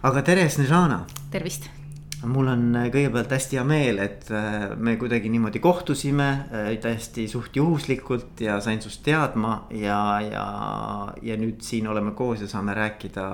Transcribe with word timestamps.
aga 0.00 0.22
tere, 0.24 0.48
Snežana. 0.48 1.04
tervist. 1.30 1.68
mul 2.24 2.48
on 2.52 2.62
äh, 2.76 2.88
kõigepealt 2.92 3.32
hästi 3.32 3.58
hea 3.58 3.64
meel, 3.68 4.00
et 4.00 4.30
äh, 4.32 4.72
me 4.76 4.94
kuidagi 5.00 5.28
niimoodi 5.32 5.60
kohtusime 5.60 6.28
äh, 6.48 6.70
täiesti 6.80 7.26
suht 7.28 7.56
juhuslikult 7.56 8.40
ja 8.40 8.58
sain 8.64 8.80
sinust 8.80 9.02
teadma 9.04 9.66
ja, 9.76 10.00
ja, 10.24 10.46
ja 11.22 11.38
nüüd 11.40 11.60
siin 11.64 11.88
oleme 11.88 12.12
koos 12.16 12.44
ja 12.44 12.48
saame 12.48 12.76
rääkida 12.76 13.28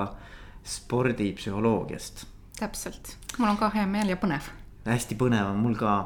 spordipsühholoogiast. 0.67 2.27
täpselt, 2.59 3.17
mul 3.39 3.55
on 3.55 3.63
ka 3.63 3.71
hea 3.75 3.87
meel 3.91 4.11
ja 4.15 4.19
põnev 4.19 4.51
hästi 4.87 5.19
põnev 5.19 5.51
on 5.51 5.59
mul 5.63 5.75
ka 5.79 5.97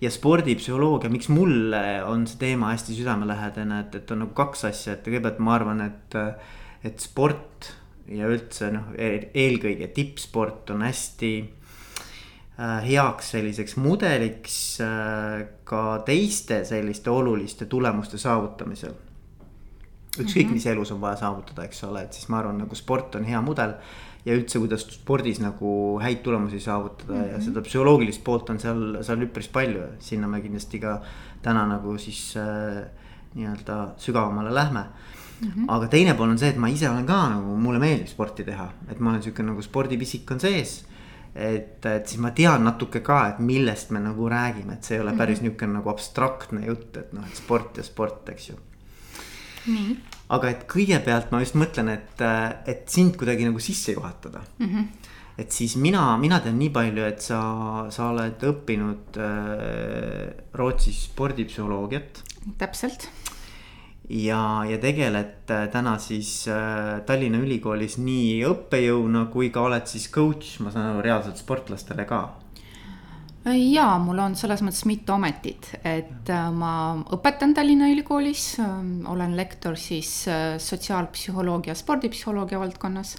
ja 0.00 0.12
spordipsühholoogia, 0.12 1.12
miks 1.12 1.28
mulle 1.32 1.86
on 2.08 2.24
see 2.28 2.40
teema 2.40 2.72
hästi 2.72 2.96
südamelähedane, 3.02 3.84
et, 3.84 4.00
et 4.00 4.12
on 4.16 4.24
nagu 4.24 4.36
kaks 4.36 4.64
asja, 4.72 4.96
et 4.96 5.04
kõigepealt 5.04 5.40
ma 5.44 5.56
arvan, 5.56 5.90
et, 5.90 6.22
et 6.84 7.04
sport 7.04 7.74
ja 8.12 8.28
üldse 8.30 8.70
noh, 8.74 8.92
e-, 8.98 9.30
eelkõige 9.34 9.88
tippsport 9.94 10.70
on 10.74 10.84
hästi 10.86 11.32
äh, 11.42 12.86
heaks 12.86 13.32
selliseks 13.34 13.76
mudeliks 13.82 14.56
äh, 14.84 15.42
ka 15.66 15.84
teiste 16.06 16.62
selliste 16.68 17.10
oluliste 17.10 17.66
tulemuste 17.70 18.18
saavutamisel. 18.18 18.94
ükskõik 20.16 20.46
mm, 20.46 20.48
-hmm. 20.48 20.52
mis 20.54 20.66
elus 20.66 20.92
on 20.92 21.00
vaja 21.00 21.16
saavutada, 21.16 21.64
eks 21.64 21.84
ole, 21.84 22.02
et 22.02 22.12
siis 22.12 22.28
ma 22.28 22.38
arvan, 22.38 22.58
nagu 22.58 22.74
sport 22.74 23.14
on 23.14 23.24
hea 23.24 23.40
mudel. 23.40 23.74
ja 24.26 24.34
üldse, 24.34 24.58
kuidas 24.58 24.82
spordis 24.90 25.38
nagu 25.40 25.98
häid 26.02 26.22
tulemusi 26.22 26.60
saavutada 26.60 27.12
mm 27.12 27.20
-hmm. 27.20 27.26
ja 27.26 27.36
mhm. 27.36 27.44
seda 27.44 27.60
psühholoogilist 27.60 28.24
poolt 28.24 28.50
on 28.50 28.58
seal, 28.58 29.02
seal 29.02 29.22
üpris 29.22 29.48
palju, 29.48 29.82
sinna 29.98 30.28
me 30.28 30.40
kindlasti 30.40 30.78
ka 30.78 31.02
täna 31.42 31.66
nagu 31.66 31.98
siis 31.98 32.36
äh, 32.36 32.86
nii-öelda 33.34 33.94
sügavamale 33.96 34.54
lähme 34.54 34.80
Mm 34.80 35.15
-hmm. 35.40 35.68
aga 35.68 35.88
teine 35.92 36.14
pool 36.14 36.30
on 36.30 36.38
see, 36.38 36.48
et 36.48 36.56
ma 36.56 36.68
ise 36.72 36.88
olen 36.88 37.06
ka 37.06 37.20
nagu, 37.36 37.56
mulle 37.60 37.80
meeldib 37.82 38.08
sporti 38.08 38.44
teha, 38.44 38.68
et 38.90 39.00
ma 39.00 39.10
olen 39.10 39.22
sihuke 39.22 39.42
nagu 39.42 39.62
spordipisik 39.62 40.30
on 40.30 40.40
sees. 40.40 40.84
et, 41.36 41.84
et 41.84 42.06
siis 42.08 42.20
ma 42.20 42.30
tean 42.30 42.62
natuke 42.64 43.02
ka, 43.04 43.18
et 43.28 43.40
millest 43.44 43.90
me 43.92 44.00
nagu 44.00 44.28
räägime, 44.28 44.72
et 44.72 44.84
see 44.84 44.96
ei 44.96 45.02
ole 45.02 45.10
mhm. 45.10 45.18
päris 45.18 45.40
mm 45.40 45.46
-hmm. 45.46 45.50
niisugune 45.50 45.72
nagu 45.72 45.90
abstraktne 45.90 46.66
jutt, 46.66 46.96
et 46.96 47.12
noh, 47.12 47.26
et 47.26 47.36
sport 47.36 47.76
ja 47.76 47.82
sport, 47.82 48.28
eks 48.28 48.48
ju. 48.48 48.54
nii. 49.66 49.96
aga 50.28 50.48
et 50.48 50.64
kõigepealt 50.66 51.30
ma 51.30 51.40
just 51.40 51.54
mõtlen, 51.54 51.88
et, 51.88 52.22
et 52.66 52.88
sind 52.88 53.16
kuidagi 53.16 53.44
nagu 53.44 53.58
sisse 53.58 53.92
juhatada 53.92 54.40
mm. 54.58 54.66
-hmm 54.66 54.84
et 55.38 55.52
siis 55.52 55.76
mina, 55.76 56.16
mina 56.16 56.40
tean 56.40 56.58
nii 56.58 56.70
palju, 56.70 57.04
et 57.04 57.20
sa, 57.20 57.40
sa 57.92 58.08
oled 58.08 58.40
õppinud 58.40 59.18
äh, 59.20 60.32
Rootsis 60.54 61.04
spordipsühholoogiat. 61.10 62.22
täpselt 62.58 63.10
ja, 64.08 64.64
ja 64.68 64.78
tegeled 64.78 65.50
äh, 65.50 65.66
täna 65.72 65.96
siis 65.98 66.46
äh, 66.48 67.00
Tallinna 67.06 67.40
Ülikoolis 67.42 67.98
nii 67.98 68.44
õppejõuna 68.46 69.26
kui 69.32 69.50
ka 69.54 69.64
oled 69.66 69.86
siis 69.90 70.08
coach, 70.14 70.60
ma 70.62 70.72
saan 70.74 70.92
aru, 70.92 71.04
reaalselt 71.06 71.40
sportlastele 71.42 72.06
ka 72.08 72.20
ja 73.46 73.92
mul 74.02 74.18
on 74.18 74.34
selles 74.38 74.62
mõttes 74.66 74.82
mitu 74.90 75.14
ametit, 75.14 75.72
et 75.86 76.30
äh, 76.30 76.46
ma 76.54 76.72
õpetan 77.14 77.54
Tallinna 77.54 77.90
Ülikoolis, 77.92 78.56
ähm, 78.62 79.00
olen 79.10 79.36
lektor 79.38 79.78
siis 79.78 80.26
sotsiaalpsühholoogia, 80.62 81.74
spordipsühholoogia 81.78 82.62
valdkonnas. 82.62 83.16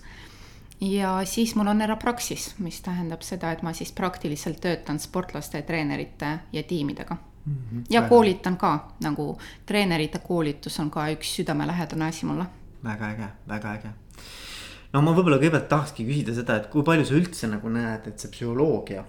ja 0.81 1.19
siis 1.25 1.55
mul 1.55 1.67
on 1.67 1.81
erapraksis, 1.81 2.51
mis 2.59 2.81
tähendab 2.85 3.23
seda, 3.25 3.51
et 3.51 3.63
ma 3.63 3.73
siis 3.73 3.91
praktiliselt 3.91 4.61
töötan 4.61 4.99
sportlaste, 4.99 5.61
treenerite 5.61 6.39
ja 6.53 6.63
tiimidega. 6.63 7.17
Ja 7.89 8.01
väga. 8.01 8.09
koolitan 8.09 8.57
ka, 8.57 8.73
nagu 9.03 9.37
treenerite 9.65 10.19
koolitus 10.19 10.79
on 10.79 10.91
ka 10.91 11.07
üks 11.13 11.35
südamelähedane 11.39 12.07
asi 12.07 12.25
mulle. 12.25 12.45
väga 12.83 13.11
äge, 13.11 13.29
väga 13.47 13.73
äge. 13.73 13.93
no 14.93 15.01
ma 15.01 15.11
võib-olla 15.11 15.39
kõigepealt 15.41 15.69
tahakski 15.69 16.07
küsida 16.07 16.35
seda, 16.35 16.57
et 16.57 16.71
kui 16.73 16.83
palju 16.83 17.05
sa 17.05 17.19
üldse 17.19 17.51
nagu 17.51 17.69
näed, 17.69 18.07
et 18.07 18.19
see 18.19 18.31
psühholoogia 18.33 19.05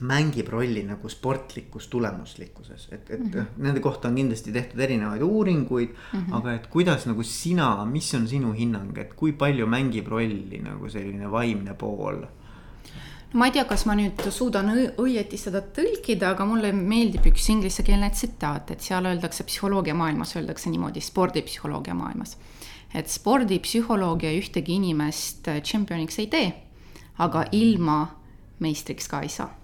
mängib 0.00 0.48
rolli 0.48 0.82
nagu 0.86 1.08
sportlikus 1.12 1.88
tulemuslikkuses, 1.92 2.88
et, 2.90 3.10
et 3.10 3.20
mm 3.20 3.30
-hmm. 3.30 3.46
nende 3.56 3.80
kohta 3.80 4.08
on 4.08 4.14
kindlasti 4.14 4.52
tehtud 4.52 4.80
erinevaid 4.80 5.22
uuringuid 5.22 5.88
mm. 5.88 6.20
-hmm. 6.20 6.36
aga 6.36 6.52
et 6.52 6.66
kuidas 6.66 7.06
nagu 7.06 7.22
sina, 7.22 7.84
mis 7.84 8.14
on 8.14 8.28
sinu 8.28 8.52
hinnang, 8.52 8.98
et 8.98 9.14
kui 9.14 9.32
palju 9.32 9.66
mängib 9.66 10.08
rolli 10.08 10.60
nagu 10.62 10.88
selline 10.88 11.30
vaimne 11.30 11.74
pool 11.74 12.24
ma 13.32 13.46
ei 13.46 13.52
tea, 13.54 13.64
kas 13.68 13.84
ma 13.86 13.94
nüüd 13.98 14.22
suudan 14.34 14.70
õieti 14.98 15.38
seda 15.38 15.62
tõlkida, 15.74 16.32
aga 16.34 16.46
mulle 16.48 16.72
meeldib 16.74 17.28
üks 17.30 17.46
inglisekeelne 17.52 18.10
tsitaat, 18.14 18.72
et 18.74 18.82
seal 18.82 19.06
öeldakse 19.06 19.46
psühholoogia 19.46 19.94
maailmas, 19.94 20.34
öeldakse 20.38 20.70
niimoodi 20.72 21.02
spordipsühholoogia 21.04 21.94
maailmas. 21.94 22.36
et 22.94 23.06
spordipsühholoogia 23.06 24.32
ühtegi 24.34 24.74
inimest 24.74 25.46
tšempioniks 25.46 26.18
ei 26.18 26.26
tee, 26.26 26.48
aga 27.18 27.44
ilma 27.52 28.00
meistriks 28.58 29.06
ka 29.08 29.22
ei 29.22 29.28
saa. 29.30 29.54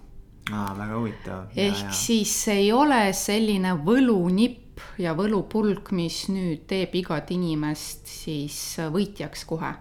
aa, 0.51 0.71
väga 0.77 1.01
huvitav. 1.01 1.43
ehk 1.55 1.83
ja, 1.83 1.91
siis 1.91 2.47
ei 2.47 2.71
ole 2.71 3.11
selline 3.13 3.75
võlunipp 3.83 4.79
ja 4.97 5.11
võlupulk, 5.17 5.91
mis 5.91 6.29
nüüd 6.31 6.63
teeb 6.71 6.95
igat 6.95 7.35
inimest 7.35 8.07
siis 8.07 8.77
võitjaks 8.95 9.43
kohe. 9.45 9.75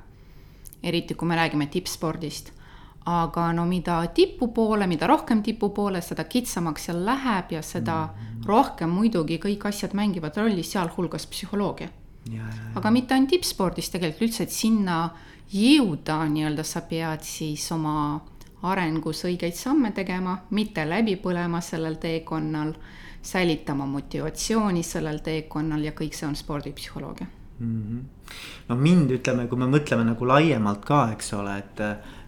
eriti 0.83 1.15
kui 1.15 1.29
me 1.29 1.39
räägime 1.39 1.71
tippspordist 1.71 2.56
aga 3.07 3.53
no 3.53 3.65
mida 3.67 4.01
tipu 4.15 4.49
poole, 4.55 4.87
mida 4.87 5.07
rohkem 5.07 5.43
tipu 5.43 5.71
poole, 5.71 6.01
seda 6.03 6.25
kitsamaks 6.25 6.89
seal 6.89 7.05
läheb 7.07 7.53
ja 7.53 7.63
seda 7.63 8.07
mm 8.07 8.27
rohkem 8.47 8.91
muidugi 8.95 9.39
kõik 9.43 9.67
asjad 9.71 9.95
mängivad 9.97 10.37
rolli, 10.39 10.63
sealhulgas 10.63 11.27
psühholoogia. 11.27 11.89
aga 12.75 12.91
mitte 12.91 13.15
ainult 13.15 13.31
tippspordis 13.31 13.91
tegelikult 13.91 14.29
üldse, 14.29 14.43
et 14.43 14.51
sinna 14.51 15.11
jõuda 15.53 16.25
nii-öelda 16.31 16.65
sa 16.67 16.83
pead 16.83 17.23
siis 17.23 17.71
oma 17.73 18.21
arengus 18.67 19.23
õigeid 19.29 19.55
samme 19.55 19.93
tegema, 19.95 20.41
mitte 20.51 20.85
läbi 20.89 21.17
põlema 21.23 21.61
sellel 21.63 22.01
teekonnal, 22.03 22.73
säilitama 23.23 23.87
motivatsiooni 23.87 24.83
sellel 24.83 25.21
teekonnal 25.23 25.85
ja 25.85 25.93
kõik 25.93 26.15
see 26.15 26.27
on 26.27 26.37
spordipsühholoogia 26.37 27.27
mm. 27.59 27.83
-hmm. 27.83 28.03
no 28.69 28.77
mind 28.77 29.11
ütleme, 29.11 29.47
kui 29.47 29.59
me 29.59 29.67
mõtleme 29.67 30.05
nagu 30.05 30.27
laiemalt 30.27 30.85
ka, 30.85 31.09
eks 31.13 31.33
ole, 31.33 31.59
et 31.59 31.81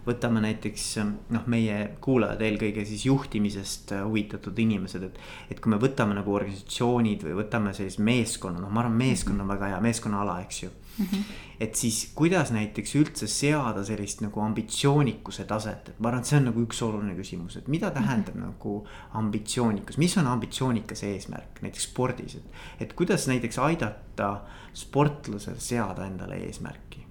võtame 0.09 0.41
näiteks 0.43 0.85
noh, 1.33 1.45
meie 1.51 1.77
kuulajad 2.03 2.41
eelkõige 2.45 2.85
siis 2.87 3.05
juhtimisest 3.07 3.93
äh, 3.95 4.03
huvitatud 4.05 4.57
inimesed, 4.59 5.05
et. 5.09 5.19
et 5.53 5.61
kui 5.61 5.73
me 5.73 5.79
võtame 5.81 6.17
nagu 6.17 6.33
organisatsioonid 6.35 7.23
või 7.27 7.37
võtame 7.43 7.73
sellise 7.77 8.03
meeskonna, 8.05 8.61
noh, 8.61 8.71
ma 8.73 8.83
arvan, 8.83 8.97
meeskond 8.99 9.41
on 9.41 9.49
väga 9.51 9.73
hea, 9.73 9.81
meeskonnaala, 9.83 10.39
eks 10.45 10.63
ju 10.63 10.69
mm. 10.71 11.05
-hmm. 11.05 11.23
et 11.59 11.75
siis 11.75 12.11
kuidas 12.15 12.51
näiteks 12.51 12.95
üldse 12.95 13.27
seada 13.27 13.83
sellist 13.85 14.21
nagu 14.21 14.41
ambitsioonikuse 14.41 15.45
taset, 15.45 15.89
et 15.89 15.99
ma 15.99 16.09
arvan, 16.11 16.23
et 16.25 16.31
see 16.31 16.39
on 16.39 16.49
nagu 16.51 16.63
üks 16.67 16.81
oluline 16.85 17.15
küsimus, 17.15 17.57
et 17.57 17.67
mida 17.67 17.91
tähendab 17.91 18.35
mm 18.35 18.41
-hmm. 18.41 18.45
nagu 18.45 18.87
ambitsioonikus, 19.13 19.97
mis 19.97 20.17
on 20.17 20.27
ambitsioonikas 20.27 21.03
eesmärk 21.03 21.61
näiteks 21.61 21.91
spordis, 21.91 22.35
et. 22.35 22.51
et 22.79 22.93
kuidas 22.93 23.27
näiteks 23.27 23.59
aidata 23.59 24.41
sportlasel 24.73 25.59
seada 25.59 26.05
endale 26.05 26.35
eesmärki 26.35 27.08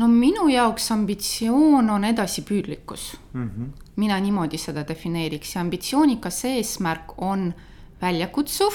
no 0.00 0.08
minu 0.08 0.48
jaoks 0.48 0.90
ambitsioon 0.94 1.90
on 1.90 2.04
edasipüüdlikkus 2.04 3.16
mm. 3.32 3.48
-hmm. 3.48 3.66
mina 3.96 4.20
niimoodi 4.20 4.58
seda 4.58 4.84
defineeriks 4.88 5.54
ja 5.54 5.60
ambitsioonikas 5.60 6.44
eesmärk 6.44 7.12
on 7.18 7.54
väljakutsuv, 8.02 8.74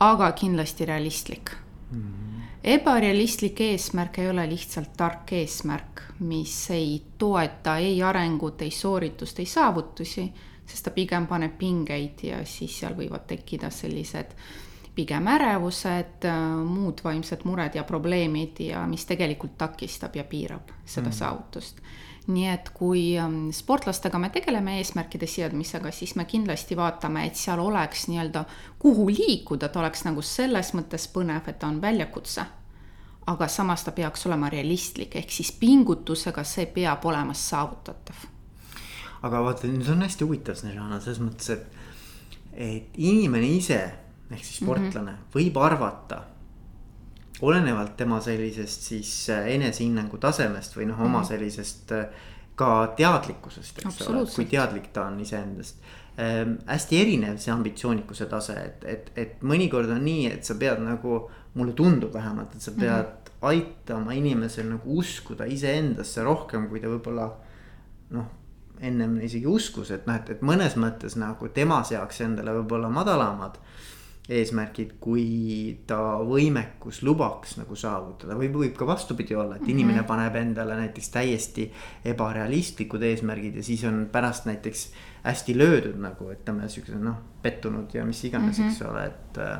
aga 0.00 0.32
kindlasti 0.32 0.84
realistlik 0.84 1.50
mm. 1.90 2.02
-hmm. 2.02 2.42
ebarealistlik 2.64 3.60
eesmärk 3.60 4.18
ei 4.18 4.30
ole 4.30 4.48
lihtsalt 4.48 4.96
tark 4.96 5.32
eesmärk, 5.32 6.02
mis 6.18 6.70
ei 6.70 7.02
toeta 7.18 7.76
ei 7.78 8.02
arengut, 8.02 8.62
ei 8.62 8.70
sooritust, 8.70 9.38
ei 9.38 9.46
saavutusi, 9.46 10.32
sest 10.66 10.84
ta 10.84 10.90
pigem 10.90 11.26
paneb 11.26 11.58
pingeid 11.58 12.22
ja 12.22 12.44
siis 12.44 12.80
seal 12.80 12.94
võivad 12.94 13.26
tekkida 13.26 13.70
sellised 13.70 14.32
pigem 14.96 15.28
ärevused, 15.28 16.24
muud 16.64 17.02
vaimsed 17.04 17.44
mured 17.44 17.76
ja 17.76 17.84
probleemid 17.84 18.60
ja 18.64 18.86
mis 18.88 19.04
tegelikult 19.06 19.58
takistab 19.58 20.16
ja 20.16 20.24
piirab 20.24 20.72
seda 20.84 21.10
mm. 21.10 21.16
saavutust. 21.20 21.82
nii 22.26 22.46
et 22.50 22.72
kui 22.74 23.02
ähm, 23.22 23.50
sportlastega 23.54 24.18
me 24.18 24.32
tegeleme 24.34 24.80
eesmärkide 24.80 25.28
seadmisega, 25.30 25.92
siis 25.94 26.16
me 26.18 26.24
kindlasti 26.26 26.74
vaatame, 26.76 27.22
et 27.26 27.38
seal 27.38 27.60
oleks 27.62 28.08
nii-öelda, 28.10 28.42
kuhu 28.82 29.04
liikuda, 29.12 29.68
ta 29.68 29.78
oleks 29.78 30.02
nagu 30.08 30.24
selles 30.26 30.72
mõttes 30.74 31.06
põnev, 31.12 31.46
et 31.46 31.60
ta 31.60 31.68
on 31.70 31.78
väljakutse. 31.82 32.46
aga 33.26 33.48
samas 33.48 33.84
ta 33.84 33.92
peaks 33.92 34.26
olema 34.26 34.48
realistlik, 34.48 35.16
ehk 35.16 35.30
siis 35.30 35.52
pingutusega 35.52 36.44
see 36.44 36.66
peab 36.66 37.04
olema 37.04 37.34
saavutatav. 37.34 38.26
aga 39.22 39.44
vaata, 39.44 39.68
see 39.68 39.92
on 39.92 40.02
hästi 40.02 40.24
huvitav, 40.24 40.58
Snezhana, 40.58 41.00
selles 41.00 41.20
mõttes, 41.20 41.50
et, 41.50 41.70
et 42.52 42.98
inimene 42.98 43.46
ise 43.46 43.80
ehk 44.30 44.44
siis 44.44 44.56
sportlane 44.56 45.10
mm 45.10 45.16
-hmm. 45.16 45.34
võib 45.34 45.60
arvata. 45.62 46.22
olenevalt 47.40 47.96
tema 47.96 48.20
sellisest 48.20 48.82
siis 48.82 49.30
äh, 49.30 49.46
enesehinnangu 49.54 50.18
tasemest 50.18 50.76
või 50.76 50.86
noh, 50.86 51.00
oma 51.00 51.08
mm 51.08 51.22
-hmm. 51.22 51.28
sellisest 51.28 51.92
äh, 51.92 52.06
ka 52.54 52.94
teadlikkusest, 52.96 53.78
eks 53.78 54.08
ole, 54.08 54.24
kui 54.34 54.44
teadlik 54.44 54.92
ta 54.92 55.04
on 55.04 55.20
iseendast 55.20 55.76
ähm,. 56.18 56.54
hästi 56.66 57.00
erinev 57.00 57.36
see 57.38 57.52
ambitsioonikuse 57.52 58.26
tase, 58.26 58.54
et, 58.64 58.84
et, 58.84 59.12
et 59.16 59.42
mõnikord 59.42 59.90
on 59.90 60.04
nii, 60.04 60.26
et 60.32 60.44
sa 60.44 60.54
pead 60.54 60.80
nagu 60.80 61.30
mulle 61.54 61.72
tundub 61.72 62.14
vähemalt, 62.14 62.54
et 62.54 62.62
sa 62.62 62.70
pead 62.70 63.04
mm 63.04 63.12
-hmm. 63.12 63.32
aitama 63.40 64.12
inimesel 64.12 64.68
nagu 64.70 64.98
uskuda 64.98 65.44
iseendasse 65.44 66.24
rohkem, 66.24 66.68
kui 66.68 66.80
ta 66.80 66.88
võib-olla 66.88 67.30
noh 68.10 68.26
ennem 68.80 69.20
isegi 69.24 69.46
uskus, 69.46 69.90
et 69.90 70.06
noh, 70.06 70.16
et, 70.18 70.30
et 70.30 70.42
mõnes 70.44 70.76
mõttes 70.80 71.16
nagu 71.16 71.48
tema 71.48 71.82
seaks 71.84 72.20
endale 72.20 72.52
võib-olla 72.58 72.90
madalamad 72.92 73.56
eesmärgid, 74.28 74.96
kui 75.00 75.26
ta 75.86 75.98
võimekus 76.26 77.02
lubaks 77.06 77.56
nagu 77.60 77.76
saavutada 77.78 78.34
või 78.38 78.48
võib 78.54 78.74
ka 78.78 78.86
vastupidi 78.88 79.34
olla, 79.34 79.54
et 79.54 79.60
mm 79.60 79.66
-hmm. 79.66 79.70
inimene 79.70 80.02
paneb 80.02 80.36
endale 80.36 80.76
näiteks 80.76 81.08
täiesti 81.14 81.68
ebarealistlikud 82.04 83.02
eesmärgid 83.02 83.56
ja 83.56 83.62
siis 83.62 83.84
on 83.84 84.08
pärast 84.12 84.46
näiteks 84.46 84.90
hästi 85.22 85.58
löödud 85.58 86.00
nagu 86.02 86.30
ütleme, 86.32 86.68
siukse 86.68 86.98
noh, 86.98 87.16
pettunud 87.42 87.94
ja 87.94 88.04
mis 88.04 88.24
iganes 88.24 88.58
mm, 88.58 88.64
-hmm. 88.64 88.70
eks 88.70 88.82
ole, 88.82 89.06
et. 89.06 89.38
Äh, 89.38 89.58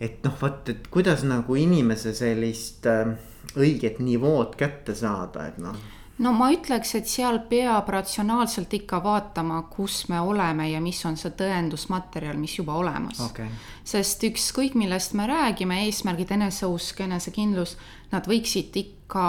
et 0.00 0.24
noh, 0.24 0.34
vot, 0.42 0.68
et 0.68 0.88
kuidas 0.88 1.22
nagu 1.22 1.54
inimese 1.54 2.14
sellist 2.14 2.86
äh, 2.86 3.14
õiget 3.56 3.98
nivood 3.98 4.56
kätte 4.56 4.94
saada, 4.94 5.46
et 5.46 5.58
noh 5.58 5.76
no 6.22 6.32
ma 6.36 6.48
ütleks, 6.54 6.94
et 6.98 7.10
seal 7.10 7.40
peab 7.50 7.88
ratsionaalselt 7.92 8.72
ikka 8.78 9.00
vaatama, 9.04 9.62
kus 9.72 10.06
me 10.12 10.20
oleme 10.22 10.68
ja 10.70 10.80
mis 10.82 11.00
on 11.08 11.16
see 11.20 11.34
tõendusmaterjal, 11.38 12.38
mis 12.40 12.56
juba 12.58 12.76
olemas 12.78 13.20
okay.. 13.26 13.50
sest 13.84 14.22
ükskõik, 14.28 14.76
millest 14.78 15.16
me 15.18 15.26
räägime, 15.30 15.82
eesmärgid, 15.86 16.34
eneseusk, 16.36 17.02
enesekindlus, 17.06 17.76
nad 18.12 18.28
võiksid 18.30 18.76
ikka 18.84 19.24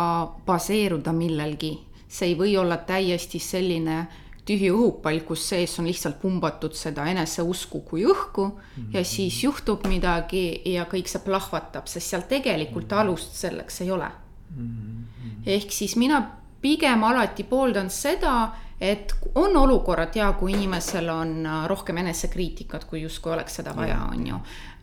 baseeruda 0.45 1.13
millelgi. 1.15 1.77
see 2.13 2.29
ei 2.29 2.35
või 2.37 2.57
olla 2.61 2.77
täiesti 2.77 3.39
selline 3.41 4.03
tühi 4.45 4.69
õhupall, 4.69 5.23
kus 5.25 5.47
sees 5.49 5.73
on 5.79 5.87
lihtsalt 5.87 6.19
pumbatud 6.21 6.75
seda 6.75 7.05
eneseusku 7.09 7.79
kui 7.87 8.03
õhku 8.05 8.45
mm 8.45 8.51
-hmm. 8.51 8.93
ja 8.93 8.99
mhm. 8.99 9.09
siis 9.09 9.43
juhtub 9.43 9.87
midagi 9.87 10.61
ja 10.65 10.85
kõik 10.85 11.07
see 11.07 11.21
plahvatab, 11.23 11.87
sest 11.87 12.09
seal 12.09 12.27
tegelikult 12.29 12.85
mm 12.85 12.97
-hmm. 12.97 13.01
alust 13.01 13.33
selleks 13.33 13.81
ei 13.81 13.91
ole 13.91 14.11
mm. 14.55 14.67
-hmm. 14.67 15.41
ehk 15.45 15.71
siis 15.71 15.95
mina 15.95 16.42
pigem 16.63 17.03
alati 17.03 17.43
pooldan 17.43 17.89
seda, 17.91 18.35
et 18.81 19.13
on 19.35 19.55
olukorrad 19.57 20.15
ja 20.15 20.31
kui 20.39 20.53
inimesel 20.55 21.09
on 21.11 21.45
äh, 21.45 21.65
rohkem 21.71 21.97
enesekriitikat, 22.03 22.85
kui 22.89 23.01
justkui 23.03 23.33
oleks 23.35 23.59
seda 23.59 23.75
vaja, 23.75 23.99
on 24.11 24.27
ju. 24.27 24.39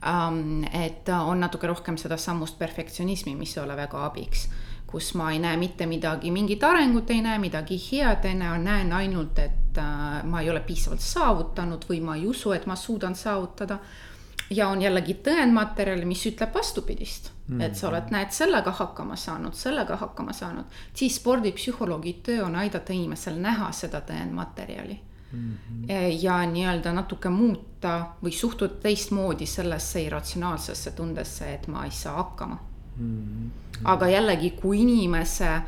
Ähm, 0.08 0.64
et 0.72 1.08
on 1.08 1.40
natuke 1.40 1.68
rohkem 1.68 1.98
sedasamust 2.00 2.58
perfektsionismi, 2.58 3.34
mis 3.36 3.56
ei 3.56 3.64
ole 3.64 3.76
väga 3.76 4.04
abiks. 4.06 4.48
Kus 4.90 5.12
ma 5.14 5.30
ei 5.32 5.38
näe 5.38 5.56
mitte 5.56 5.86
midagi, 5.86 6.32
mingit 6.34 6.64
arengut 6.66 7.10
ei 7.14 7.20
näe, 7.22 7.38
midagi 7.38 7.78
head 7.90 8.24
ei 8.26 8.34
näe, 8.34 8.58
näen 8.58 8.92
ainult, 8.92 9.38
et 9.38 9.78
äh, 9.78 10.22
ma 10.24 10.40
ei 10.40 10.50
ole 10.50 10.64
piisavalt 10.66 11.04
saavutanud 11.04 11.84
või 11.88 12.00
ma 12.04 12.16
ei 12.16 12.26
usu, 12.26 12.52
et 12.56 12.66
ma 12.66 12.76
suudan 12.76 13.14
saavutada 13.14 13.78
ja 14.50 14.68
on 14.68 14.82
jällegi 14.82 15.14
tõendmaterjal, 15.24 16.02
mis 16.08 16.24
ütleb 16.26 16.54
vastupidist 16.54 17.30
mm., 17.46 17.60
et 17.60 17.78
sa 17.78 17.88
oled, 17.88 18.10
näed, 18.10 18.32
sellega 18.34 18.72
hakkama 18.80 19.16
saanud, 19.16 19.54
sellega 19.54 19.96
hakkama 20.00 20.34
saanud, 20.36 20.80
siis 20.94 21.20
spordipsühholoogi 21.20 22.16
töö 22.26 22.44
on 22.46 22.56
aidata 22.56 22.92
inimesel 22.92 23.38
näha 23.40 23.70
seda 23.72 24.02
tõendmaterjali 24.06 24.98
mm. 25.32 25.52
-hmm. 25.54 26.14
ja 26.20 26.40
nii-öelda 26.46 26.92
natuke 26.92 27.28
muuta 27.28 28.16
või 28.22 28.32
suhtuda 28.32 28.74
teistmoodi 28.82 29.46
sellesse 29.46 30.02
irratsionaalsesse 30.02 30.90
tundesse, 30.90 31.54
et 31.54 31.68
ma 31.68 31.84
ei 31.84 31.90
saa 31.90 32.16
hakkama 32.16 32.58
mm. 32.96 33.22
-hmm. 33.22 33.80
aga 33.84 34.08
jällegi, 34.08 34.50
kui 34.50 34.80
inimese 34.80 35.60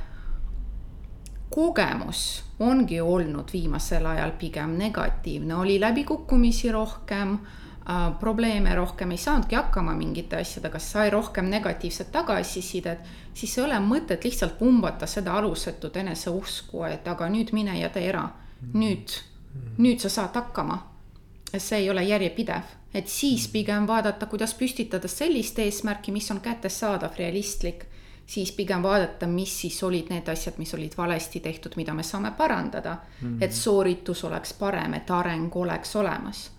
kogemus 1.51 2.45
ongi 2.61 3.01
olnud 3.01 3.53
viimasel 3.53 4.07
ajal 4.07 4.31
pigem 4.31 4.71
negatiivne, 4.79 5.55
oli 5.55 5.81
läbikukkumisi 5.81 6.73
rohkem 6.73 7.39
probleeme 8.21 8.75
rohkem, 8.75 9.11
ei 9.11 9.17
saanudki 9.17 9.55
hakkama 9.55 9.95
mingite 9.95 10.37
asjadega, 10.37 10.79
sai 10.79 11.11
rohkem 11.11 11.49
negatiivset 11.51 12.13
tagasisidet, 12.13 12.99
siis 13.35 13.59
ei 13.59 13.65
ole 13.65 13.79
mõtet 13.83 14.25
lihtsalt 14.25 14.59
pumbata 14.59 15.07
seda 15.07 15.35
alusetut 15.39 15.97
eneseusku, 15.97 16.85
et 16.87 17.09
aga 17.09 17.29
nüüd 17.29 17.51
mine 17.53 17.79
ja 17.81 17.91
tee 17.91 18.09
ära. 18.09 18.29
nüüd, 18.75 19.11
nüüd 19.79 19.99
sa 19.99 20.09
saad 20.09 20.35
hakkama. 20.35 20.93
see 21.59 21.79
ei 21.79 21.91
ole 21.91 22.03
järjepidev, 22.05 22.63
et 22.95 23.09
siis 23.09 23.49
pigem 23.49 23.87
vaadata, 23.87 24.27
kuidas 24.27 24.55
püstitada 24.55 25.09
sellist 25.09 25.59
eesmärki, 25.59 26.13
mis 26.13 26.31
on 26.31 26.41
kättesaadav, 26.41 27.11
realistlik 27.19 27.85
siis 28.27 28.53
pigem 28.53 28.83
vaadata, 28.83 29.27
mis 29.27 29.61
siis 29.61 29.83
olid 29.83 30.09
need 30.09 30.29
asjad, 30.29 30.55
mis 30.59 30.75
olid 30.75 30.93
valesti 30.97 31.41
tehtud, 31.41 31.73
mida 31.77 31.95
me 31.95 32.03
saame 32.03 32.31
parandada. 32.31 32.97
Et 33.41 33.53
sooritus 33.53 34.25
oleks 34.25 34.53
parem, 34.53 34.95
et 34.95 35.11
areng 35.11 35.57
oleks 35.57 35.97
olemas 35.97 36.51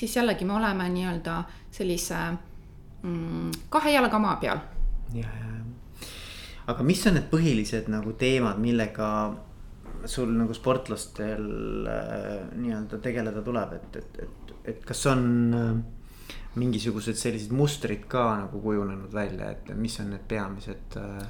siis 0.00 0.16
jällegi 0.16 0.44
me 0.48 0.56
oleme 0.56 0.88
nii-öelda 0.88 1.42
sellise 1.70 2.16
mm, 3.02 3.50
kahe 3.68 3.92
jalaga 3.92 4.18
maa 4.18 4.36
peal. 4.40 4.58
ja, 5.14 5.28
ja, 5.40 6.08
aga 6.72 6.86
mis 6.86 7.04
on 7.06 7.18
need 7.18 7.28
põhilised 7.32 7.90
nagu 7.92 8.14
teemad, 8.18 8.60
millega 8.62 9.10
sul 10.08 10.32
nagu 10.32 10.56
sportlastel 10.56 11.44
äh, 11.84 12.36
nii-öelda 12.56 13.00
tegeleda 13.04 13.42
tuleb, 13.44 13.74
et, 13.76 13.96
et, 14.00 14.20
et, 14.24 14.54
et 14.72 14.86
kas 14.88 15.04
on 15.12 15.26
äh, 15.58 15.74
mingisugused 16.60 17.20
sellised 17.20 17.52
mustrid 17.54 18.08
ka 18.08 18.24
nagu 18.46 18.62
kujunenud 18.64 19.12
välja, 19.12 19.52
et 19.52 19.68
mis 19.76 20.00
on 20.00 20.14
need 20.14 20.24
peamised 20.30 20.96
äh, 20.96 21.20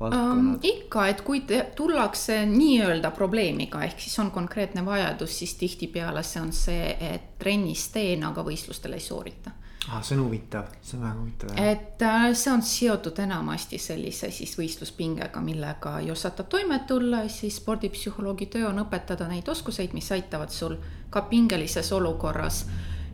Um, 0.00 0.54
ikka, 0.62 1.06
et 1.12 1.18
kui 1.20 1.42
te, 1.44 1.58
tullakse 1.76 2.38
nii-öelda 2.48 3.10
probleemiga, 3.12 3.82
ehk 3.84 3.98
siis 4.00 4.14
on 4.22 4.30
konkreetne 4.32 4.80
vajadus, 4.86 5.34
siis 5.42 5.52
tihtipeale 5.60 6.22
see 6.24 6.40
on 6.40 6.52
see, 6.56 6.86
et 7.04 7.26
trennis 7.38 7.82
teen, 7.92 8.24
aga 8.24 8.40
võistlustel 8.46 8.96
ei 8.96 9.02
soorita 9.04 9.52
ah,. 9.90 10.00
see 10.00 10.16
on 10.16 10.22
huvitav, 10.24 10.70
see 10.80 10.96
on 10.96 11.04
väga 11.04 11.18
huvitav. 11.18 11.52
et 11.60 12.04
äh, 12.08 12.24
see 12.32 12.52
on 12.52 12.64
seotud 12.64 13.20
enamasti 13.26 13.78
sellise 13.78 14.30
siis 14.32 14.54
võistluspingega, 14.56 15.42
millega 15.44 15.98
ei 16.00 16.08
osata 16.10 16.48
toime 16.48 16.80
tulla, 16.88 17.26
siis 17.28 17.60
spordipsühholoogi 17.60 18.48
töö 18.56 18.70
on 18.70 18.80
õpetada 18.86 19.28
neid 19.28 19.52
oskuseid, 19.52 19.92
mis 19.92 20.08
aitavad 20.16 20.48
sul 20.54 20.78
ka 21.10 21.26
pingelises 21.28 21.92
olukorras 21.92 22.62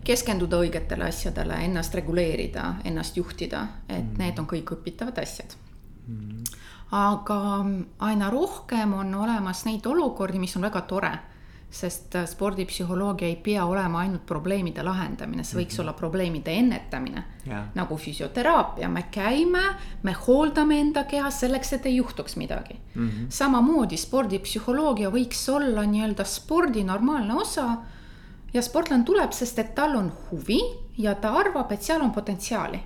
keskenduda 0.06 0.62
õigetele 0.62 1.10
asjadele, 1.10 1.58
ennast 1.66 1.98
reguleerida, 1.98 2.76
ennast 2.84 3.18
juhtida, 3.18 3.66
et 3.88 4.06
mm. 4.06 4.22
need 4.22 4.38
on 4.38 4.46
kõik 4.54 4.76
õpitavad 4.78 5.18
asjad 5.26 5.58
mm 6.06 6.62
aga 6.90 7.64
aina 7.98 8.30
rohkem 8.30 8.92
on 8.94 9.14
olemas 9.14 9.64
neid 9.64 9.86
olukordi, 9.86 10.38
mis 10.38 10.56
on 10.56 10.62
väga 10.62 10.80
tore 10.80 11.18
sest 11.70 12.14
spordipsühholoogia 12.30 13.28
ei 13.28 13.36
pea 13.42 13.64
olema 13.66 14.00
ainult 14.04 14.24
probleemide 14.26 14.84
lahendamine, 14.86 15.44
see 15.44 15.58
võiks 15.58 15.74
mm 15.74 15.76
-hmm. 15.76 15.80
olla 15.82 15.92
probleemide 15.92 16.52
ennetamine 16.52 17.24
yeah.. 17.46 17.66
nagu 17.74 17.96
füsioteraapia, 17.96 18.88
me 18.88 19.02
käime, 19.10 19.62
me 20.02 20.12
hooldame 20.12 20.80
enda 20.80 21.04
keha 21.04 21.30
selleks, 21.30 21.72
et 21.72 21.86
ei 21.86 21.96
juhtuks 21.96 22.36
midagi 22.36 22.78
mm. 22.94 23.08
-hmm. 23.08 23.26
samamoodi 23.28 23.96
spordipsühholoogia 23.96 25.10
võiks 25.10 25.48
olla 25.52 25.82
nii-öelda 25.82 26.24
spordi 26.24 26.84
normaalne 26.84 27.34
osa. 27.34 27.76
ja 28.54 28.62
sportlane 28.62 29.04
tuleb, 29.04 29.32
sest 29.32 29.58
et 29.58 29.74
tal 29.74 29.96
on 29.96 30.12
huvi 30.30 30.60
ja 30.98 31.14
ta 31.14 31.32
arvab, 31.32 31.72
et 31.72 31.82
seal 31.82 32.00
on 32.00 32.10
potentsiaali. 32.10 32.80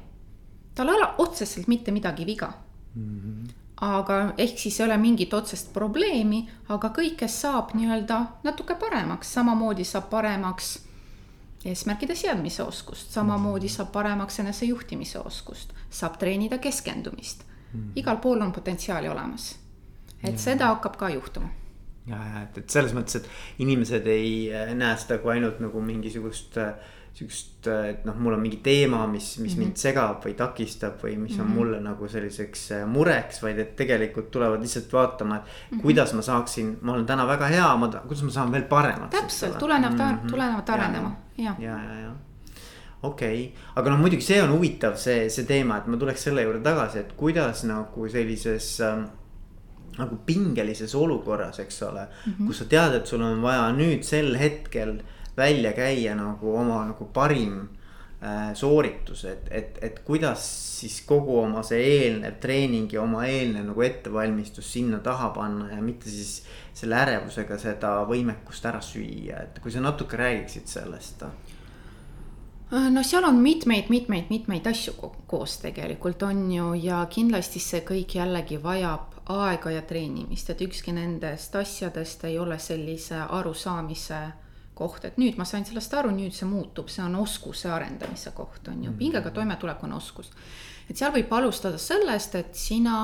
tal 0.74 0.88
ei 0.88 0.94
ole 0.94 1.08
otseselt 1.18 1.68
mitte 1.68 1.90
midagi 1.90 2.26
viga 2.26 2.52
mm. 2.94 3.20
-hmm 3.20 3.59
aga 3.80 4.20
ehk 4.38 4.58
siis 4.58 4.80
ei 4.80 4.86
ole 4.86 4.96
mingit 5.00 5.34
otsest 5.34 5.72
probleemi, 5.72 6.42
aga 6.68 6.90
kõikest 6.96 7.46
saab 7.46 7.74
nii-öelda 7.74 8.20
natuke 8.44 8.76
paremaks, 8.80 9.32
samamoodi 9.38 9.84
saab 9.88 10.10
paremaks 10.10 10.74
eesmärkide 11.64 12.14
seadmise 12.16 12.62
oskust, 12.62 13.12
samamoodi 13.12 13.68
saab 13.68 13.92
paremaks 13.92 14.40
enesejuhtimise 14.44 15.20
oskust, 15.24 15.72
saab 15.90 16.18
treenida 16.20 16.58
keskendumist 16.58 17.44
mm.. 17.72 17.92
igal 17.96 18.20
pool 18.20 18.40
on 18.40 18.52
potentsiaali 18.52 19.08
olemas. 19.08 19.54
et 20.22 20.32
ja. 20.32 20.38
seda 20.38 20.74
hakkab 20.74 20.96
ka 20.96 21.08
juhtuma. 21.08 21.48
ja, 22.06 22.16
ja 22.16 22.42
et, 22.42 22.58
et 22.58 22.70
selles 22.70 22.92
mõttes, 22.96 23.16
et 23.16 23.64
inimesed 23.64 24.06
ei 24.06 24.48
näe 24.74 24.96
seda 25.00 25.18
kui 25.24 25.32
ainult 25.36 25.60
nagu 25.60 25.80
mingisugust 25.80 26.60
äh, 26.60 26.74
sihukest, 27.14 27.66
et 27.66 28.04
noh, 28.08 28.16
mul 28.22 28.34
on 28.36 28.40
mingi 28.40 28.60
teema, 28.64 29.02
mis, 29.10 29.38
mis 29.38 29.52
mm 29.52 29.56
-hmm. 29.56 29.66
mind 29.66 29.76
segab 29.76 30.24
või 30.24 30.34
takistab 30.38 31.02
või 31.02 31.16
mis 31.18 31.38
on 31.38 31.44
mm 31.44 31.50
-hmm. 31.50 31.54
mulle 31.54 31.80
nagu 31.80 32.08
selliseks 32.08 32.70
äh, 32.72 32.86
mureks, 32.86 33.42
vaid 33.42 33.58
et 33.58 33.76
tegelikult 33.76 34.30
tulevad 34.30 34.60
lihtsalt 34.60 34.92
vaatama, 34.92 35.36
et 35.36 35.42
mm 35.42 35.76
-hmm. 35.76 35.82
kuidas 35.82 36.14
ma 36.14 36.22
saaksin, 36.22 36.78
ma 36.80 36.92
olen 36.92 37.06
täna 37.06 37.26
väga 37.26 37.46
hea, 37.46 37.76
ma, 37.76 37.88
kuidas 37.88 38.22
ma 38.22 38.30
saan 38.30 38.52
veel 38.52 38.62
paremaks. 38.62 39.16
täpselt, 39.20 39.58
tulenevad 39.58 39.98
mm, 39.98 40.18
-hmm. 40.18 40.30
tulenevad 40.30 40.68
arenema, 40.68 41.16
ja, 41.38 41.54
ja, 41.58 41.84
ja, 41.84 42.00
ja 42.00 42.10
okei 43.02 43.44
okay., 43.44 43.62
aga 43.76 43.90
noh, 43.90 43.98
muidugi 43.98 44.22
see 44.22 44.42
on 44.42 44.52
huvitav, 44.52 44.96
see, 44.96 45.28
see 45.28 45.44
teema, 45.44 45.76
et 45.76 45.86
ma 45.86 45.96
tuleks 45.96 46.22
selle 46.22 46.42
juurde 46.42 46.60
tagasi, 46.60 46.98
et 46.98 47.12
kuidas 47.12 47.64
nagu 47.64 48.08
sellises 48.08 48.80
äh, 48.80 49.04
nagu 49.98 50.16
pingelises 50.26 50.94
olukorras, 50.94 51.58
eks 51.58 51.82
ole 51.82 52.00
mm, 52.00 52.32
-hmm. 52.32 52.46
kus 52.46 52.58
sa 52.58 52.64
tead, 52.64 52.94
et 52.94 53.06
sul 53.06 53.22
on 53.22 53.42
vaja 53.42 53.72
nüüd 53.72 54.02
sel 54.02 54.36
hetkel 54.38 54.90
äh, 54.90 55.19
välja 55.36 55.72
käia 55.72 56.14
nagu 56.18 56.54
oma 56.56 56.82
nagu 56.88 57.06
parim 57.14 57.60
äh, 58.22 58.54
sooritus, 58.54 59.24
et, 59.24 59.48
et, 59.50 59.78
et 59.82 60.00
kuidas 60.06 60.46
siis 60.80 61.00
kogu 61.06 61.38
oma 61.42 61.62
see 61.66 61.80
eelnev 61.80 62.40
treening 62.40 62.92
ja 62.92 63.02
oma 63.02 63.26
eelnev 63.28 63.70
nagu 63.70 63.86
ettevalmistus 63.86 64.72
sinna 64.72 64.98
taha 65.04 65.30
panna 65.36 65.70
ja 65.74 65.80
mitte 65.82 66.10
siis 66.10 66.42
selle 66.74 66.96
ärevusega 66.96 67.58
seda 67.58 67.94
võimekust 68.08 68.66
ära 68.66 68.82
süüa, 68.84 69.44
et 69.44 69.62
kui 69.62 69.72
sa 69.72 69.82
natuke 69.84 70.18
räägiksid 70.20 70.68
sellest 70.70 71.26
no 72.70 73.02
seal 73.02 73.24
on 73.24 73.40
mitmeid, 73.42 73.88
mitmeid, 73.90 74.28
mitmeid 74.30 74.66
asju 74.70 75.12
koos 75.26 75.58
tegelikult 75.62 76.22
on 76.22 76.44
ju 76.52 76.72
ja 76.78 77.02
kindlasti 77.10 77.62
see 77.62 77.82
kõik 77.86 78.14
jällegi 78.14 78.60
vajab 78.62 79.16
aega 79.30 79.70
ja 79.74 79.82
treenimist, 79.86 80.50
et 80.50 80.62
ükski 80.66 80.94
nendest 80.94 81.54
asjadest 81.56 82.24
ei 82.24 82.38
ole 82.38 82.58
sellise 82.58 83.18
arusaamise 83.28 84.20
koht, 84.80 85.04
et 85.04 85.18
nüüd 85.20 85.36
ma 85.38 85.44
sain 85.48 85.66
sellest 85.68 85.94
aru, 85.94 86.12
nüüd 86.16 86.34
see 86.36 86.48
muutub, 86.48 86.88
see 86.88 87.04
on 87.04 87.18
oskuse 87.20 87.68
arendamise 87.72 88.32
koht, 88.36 88.68
on 88.72 88.80
ju, 88.86 88.94
pingega 88.96 89.30
toimetulek 89.36 89.84
on 89.84 89.92
oskus. 89.98 90.32
et 90.88 90.96
seal 90.96 91.12
võib 91.14 91.32
alustada 91.36 91.78
sellest, 91.78 92.34
et 92.40 92.56
sina 92.56 92.96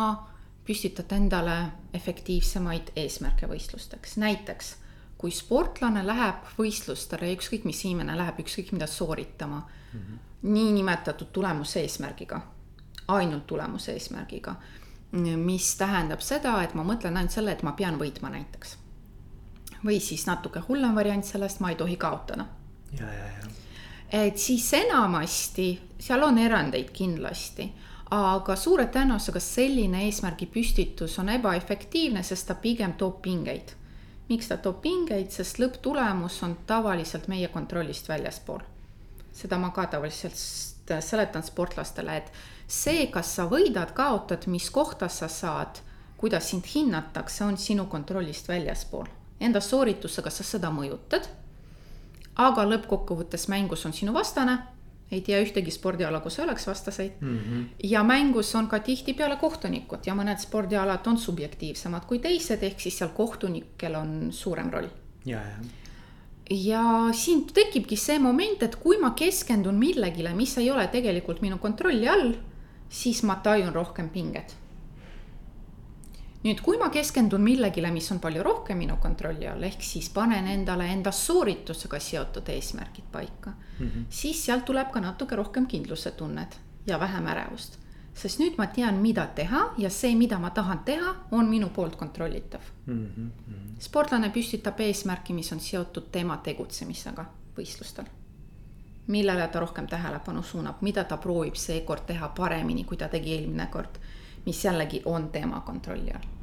püstitad 0.66 1.12
endale 1.14 1.56
efektiivsemaid 1.94 2.90
eesmärke 2.96 3.46
võistlusteks, 3.50 4.16
näiteks 4.18 4.74
kui 5.18 5.32
sportlane 5.32 6.02
läheb 6.06 6.48
võistlustele, 6.58 7.30
ükskõik 7.36 7.64
mis 7.68 7.84
inimene 7.88 8.16
läheb 8.18 8.42
ükskõik 8.44 8.72
mida 8.72 8.86
sooritama 8.86 9.60
mm 9.60 10.00
-hmm. 10.00 10.18
niinimetatud 10.42 11.28
tulemuse 11.32 11.80
eesmärgiga, 11.80 12.40
ainult 13.08 13.46
tulemuse 13.46 13.92
eesmärgiga, 13.92 14.56
mis 15.36 15.76
tähendab 15.76 16.20
seda, 16.20 16.62
et 16.62 16.74
ma 16.74 16.82
mõtlen 16.82 17.16
ainult 17.16 17.32
selle, 17.32 17.52
et 17.52 17.62
ma 17.62 17.72
pean 17.72 17.98
võitma 17.98 18.30
näiteks. 18.30 18.78
Või 19.84 20.00
siis 20.00 20.26
natuke 20.26 20.62
hullem 20.68 20.94
variant 20.94 21.24
sellest, 21.24 21.60
ma 21.60 21.70
ei 21.70 21.76
tohi 21.76 21.96
kaotada. 21.96 22.46
ja, 22.98 23.06
ja, 23.12 23.26
ja. 23.38 23.48
et 24.26 24.38
siis 24.38 24.72
enamasti, 24.72 25.80
seal 25.98 26.22
on 26.22 26.38
erandeid 26.38 26.90
kindlasti 26.92 27.72
aga 28.10 28.54
suure 28.56 28.86
tõenäosusega 28.86 29.40
selline 29.42 30.04
eesmärgi 30.06 30.46
püstitus 30.46 31.18
on 31.18 31.28
ebaefektiivne, 31.28 32.22
sest 32.22 32.46
ta 32.46 32.54
pigem 32.54 32.92
toob 32.94 33.18
pingeid 33.22 33.74
miks 34.28 34.48
ta 34.50 34.58
toob 34.58 34.80
pingeid, 34.82 35.30
sest 35.30 35.60
lõpptulemus 35.62 36.40
on 36.46 36.56
tavaliselt 36.66 37.28
meie 37.30 37.48
kontrollist 37.48 38.08
väljaspool. 38.08 38.64
seda 39.36 39.58
ma 39.60 39.68
ka 39.70 39.84
tavaliselt 39.92 40.94
seletan 41.04 41.42
sportlastele, 41.44 42.16
et 42.16 42.32
see, 42.66 43.06
kas 43.12 43.34
sa 43.36 43.44
võidad, 43.50 43.92
kaotad, 43.92 44.46
mis 44.48 44.70
kohta 44.70 45.08
sa 45.08 45.28
saad, 45.28 45.82
kuidas 46.16 46.50
sind 46.50 46.64
hinnatakse, 46.74 47.44
on 47.44 47.58
sinu 47.58 47.84
kontrollist 47.86 48.48
väljaspool. 48.48 49.06
Enda 49.40 49.60
sooritusega 49.60 50.30
sa 50.30 50.44
seda 50.44 50.70
mõjutad. 50.70 51.28
aga 52.36 52.64
lõppkokkuvõttes 52.64 53.48
mängus 53.48 53.86
on 53.86 53.92
sinu 53.92 54.12
vastane 54.12 54.58
ei 55.10 55.20
tea 55.22 55.38
ühtegi 55.42 55.70
spordiala, 55.70 56.20
kus 56.20 56.38
oleks 56.42 56.66
vastaseid 56.66 57.20
mm. 57.20 57.38
-hmm. 57.38 57.64
ja 57.84 58.02
mängus 58.04 58.54
on 58.54 58.68
ka 58.68 58.78
tihtipeale 58.78 59.36
kohtunikud 59.36 60.06
ja 60.06 60.14
mõned 60.14 60.38
spordialad 60.38 61.06
on 61.06 61.18
subjektiivsemad 61.18 62.06
kui 62.06 62.18
teised, 62.18 62.62
ehk 62.62 62.80
siis 62.80 62.98
seal 62.98 63.10
kohtunikel 63.14 63.94
on 63.94 64.32
suurem 64.32 64.70
roll. 64.70 64.88
ja, 65.24 65.40
ja 65.40 65.56
ja 66.50 67.08
siin 67.12 67.46
tekibki 67.46 67.96
see 67.96 68.18
moment, 68.18 68.62
et 68.62 68.76
kui 68.76 68.98
ma 68.98 69.10
keskendun 69.10 69.74
millegile, 69.74 70.34
mis 70.34 70.58
ei 70.58 70.70
ole 70.70 70.86
tegelikult 70.86 71.40
minu 71.40 71.58
kontrolli 71.58 72.08
all, 72.08 72.34
siis 72.88 73.22
ma 73.22 73.36
tajun 73.42 73.74
rohkem 73.74 74.08
pinget 74.10 74.56
nüüd, 76.46 76.60
kui 76.62 76.78
ma 76.78 76.88
keskendun 76.92 77.42
millegile, 77.42 77.90
mis 77.94 78.08
on 78.14 78.20
palju 78.22 78.42
rohkem 78.44 78.78
minu 78.78 78.98
kontrolli 79.02 79.48
all, 79.50 79.64
ehk 79.66 79.82
siis 79.84 80.08
panen 80.14 80.46
endale 80.50 80.86
enda 80.92 81.12
sooritusega 81.14 82.00
seotud 82.02 82.48
eesmärgid 82.54 83.08
paika 83.12 83.50
mm, 83.50 83.86
-hmm. 83.86 84.04
siis 84.10 84.44
sealt 84.44 84.64
tuleb 84.64 84.92
ka 84.92 85.00
natuke 85.00 85.36
rohkem 85.36 85.66
kindlusetunnet 85.66 86.60
ja 86.86 87.00
vähem 87.00 87.26
ärevust. 87.26 87.78
sest 88.14 88.38
nüüd 88.40 88.54
ma 88.58 88.66
tean, 88.66 88.94
mida 88.94 89.26
teha 89.26 89.74
ja 89.78 89.90
see, 89.90 90.14
mida 90.14 90.38
ma 90.38 90.50
tahan 90.50 90.78
teha, 90.84 91.14
on 91.30 91.48
minu 91.48 91.68
poolt 91.68 91.96
kontrollitav 91.96 92.60
mm. 92.86 93.06
-hmm. 93.06 93.30
sportlane 93.78 94.30
püstitab 94.30 94.80
eesmärki, 94.80 95.32
mis 95.32 95.52
on 95.52 95.60
seotud 95.60 96.12
tema 96.12 96.36
tegutsemisega 96.36 97.24
võistlustel 97.58 98.04
millele 99.06 99.48
ta 99.48 99.60
rohkem 99.60 99.86
tähelepanu 99.86 100.42
suunab, 100.42 100.76
mida 100.80 101.04
ta 101.04 101.16
proovib 101.16 101.54
seekord 101.54 102.06
teha 102.06 102.28
paremini, 102.28 102.84
kui 102.84 102.96
ta 102.96 103.08
tegi 103.08 103.34
eelmine 103.34 103.66
kord, 103.66 103.98
mis 104.46 104.64
jällegi 104.64 105.02
on 105.04 105.28
tema 105.28 105.60
kontrolli 105.60 106.10
all 106.10 106.35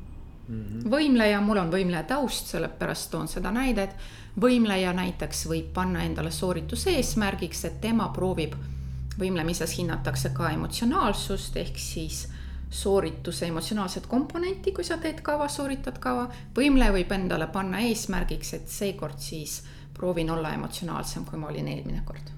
mm. 0.47 0.63
-hmm. 0.63 0.89
võimleja, 0.89 1.41
mul 1.41 1.57
on 1.57 1.71
võimleja 1.71 2.03
taust, 2.03 2.47
sellepärast 2.47 3.11
toon 3.11 3.27
seda 3.27 3.51
näidet. 3.51 3.95
võimleja 4.41 4.93
näiteks 4.93 5.45
võib 5.47 5.73
panna 5.73 6.03
endale 6.03 6.31
soorituse 6.31 6.89
eesmärgiks, 6.89 7.65
et 7.65 7.81
tema 7.81 8.09
proovib, 8.09 8.55
võimlemises 9.19 9.77
hinnatakse 9.77 10.29
ka 10.29 10.49
emotsionaalsust 10.49 11.57
ehk 11.57 11.77
siis 11.77 12.27
soorituse 12.69 13.45
emotsionaalset 13.45 14.07
komponenti, 14.07 14.71
kui 14.71 14.83
sa 14.83 14.97
teed 14.97 15.21
kava, 15.21 15.47
sooritad 15.47 15.99
kava. 15.99 16.29
võimleja 16.55 16.91
võib 16.91 17.11
endale 17.11 17.47
panna 17.47 17.79
eesmärgiks, 17.79 18.53
et 18.53 18.67
seekord 18.67 19.19
siis 19.19 19.63
proovin 19.93 20.29
olla 20.29 20.53
emotsionaalsem, 20.53 21.25
kui 21.25 21.39
ma 21.39 21.47
olin 21.47 21.67
eelmine 21.67 22.01
kord. 22.05 22.31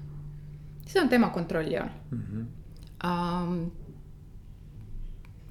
see 0.86 1.00
on 1.02 1.08
tema 1.08 1.28
kontrolli 1.30 1.78
all 1.78 1.90
mm. 2.10 2.22
-hmm. 2.22 2.46
Um, 3.04 3.70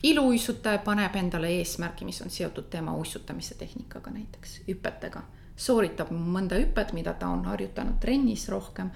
iluuisutaja 0.04 0.78
paneb 0.78 1.16
endale 1.16 1.48
eesmärgi, 1.48 2.06
mis 2.06 2.22
on 2.22 2.30
seotud 2.30 2.70
tema 2.70 2.94
uisutamise 2.96 3.56
tehnikaga 3.56 4.12
näiteks, 4.12 4.62
hüpetega. 4.68 5.22
sooritab 5.56 6.10
mõnda 6.12 6.60
hüpet, 6.60 6.94
mida 6.94 7.14
ta 7.14 7.28
on 7.32 7.46
harjutanud 7.46 8.00
trennis 8.00 8.50
rohkem 8.50 8.90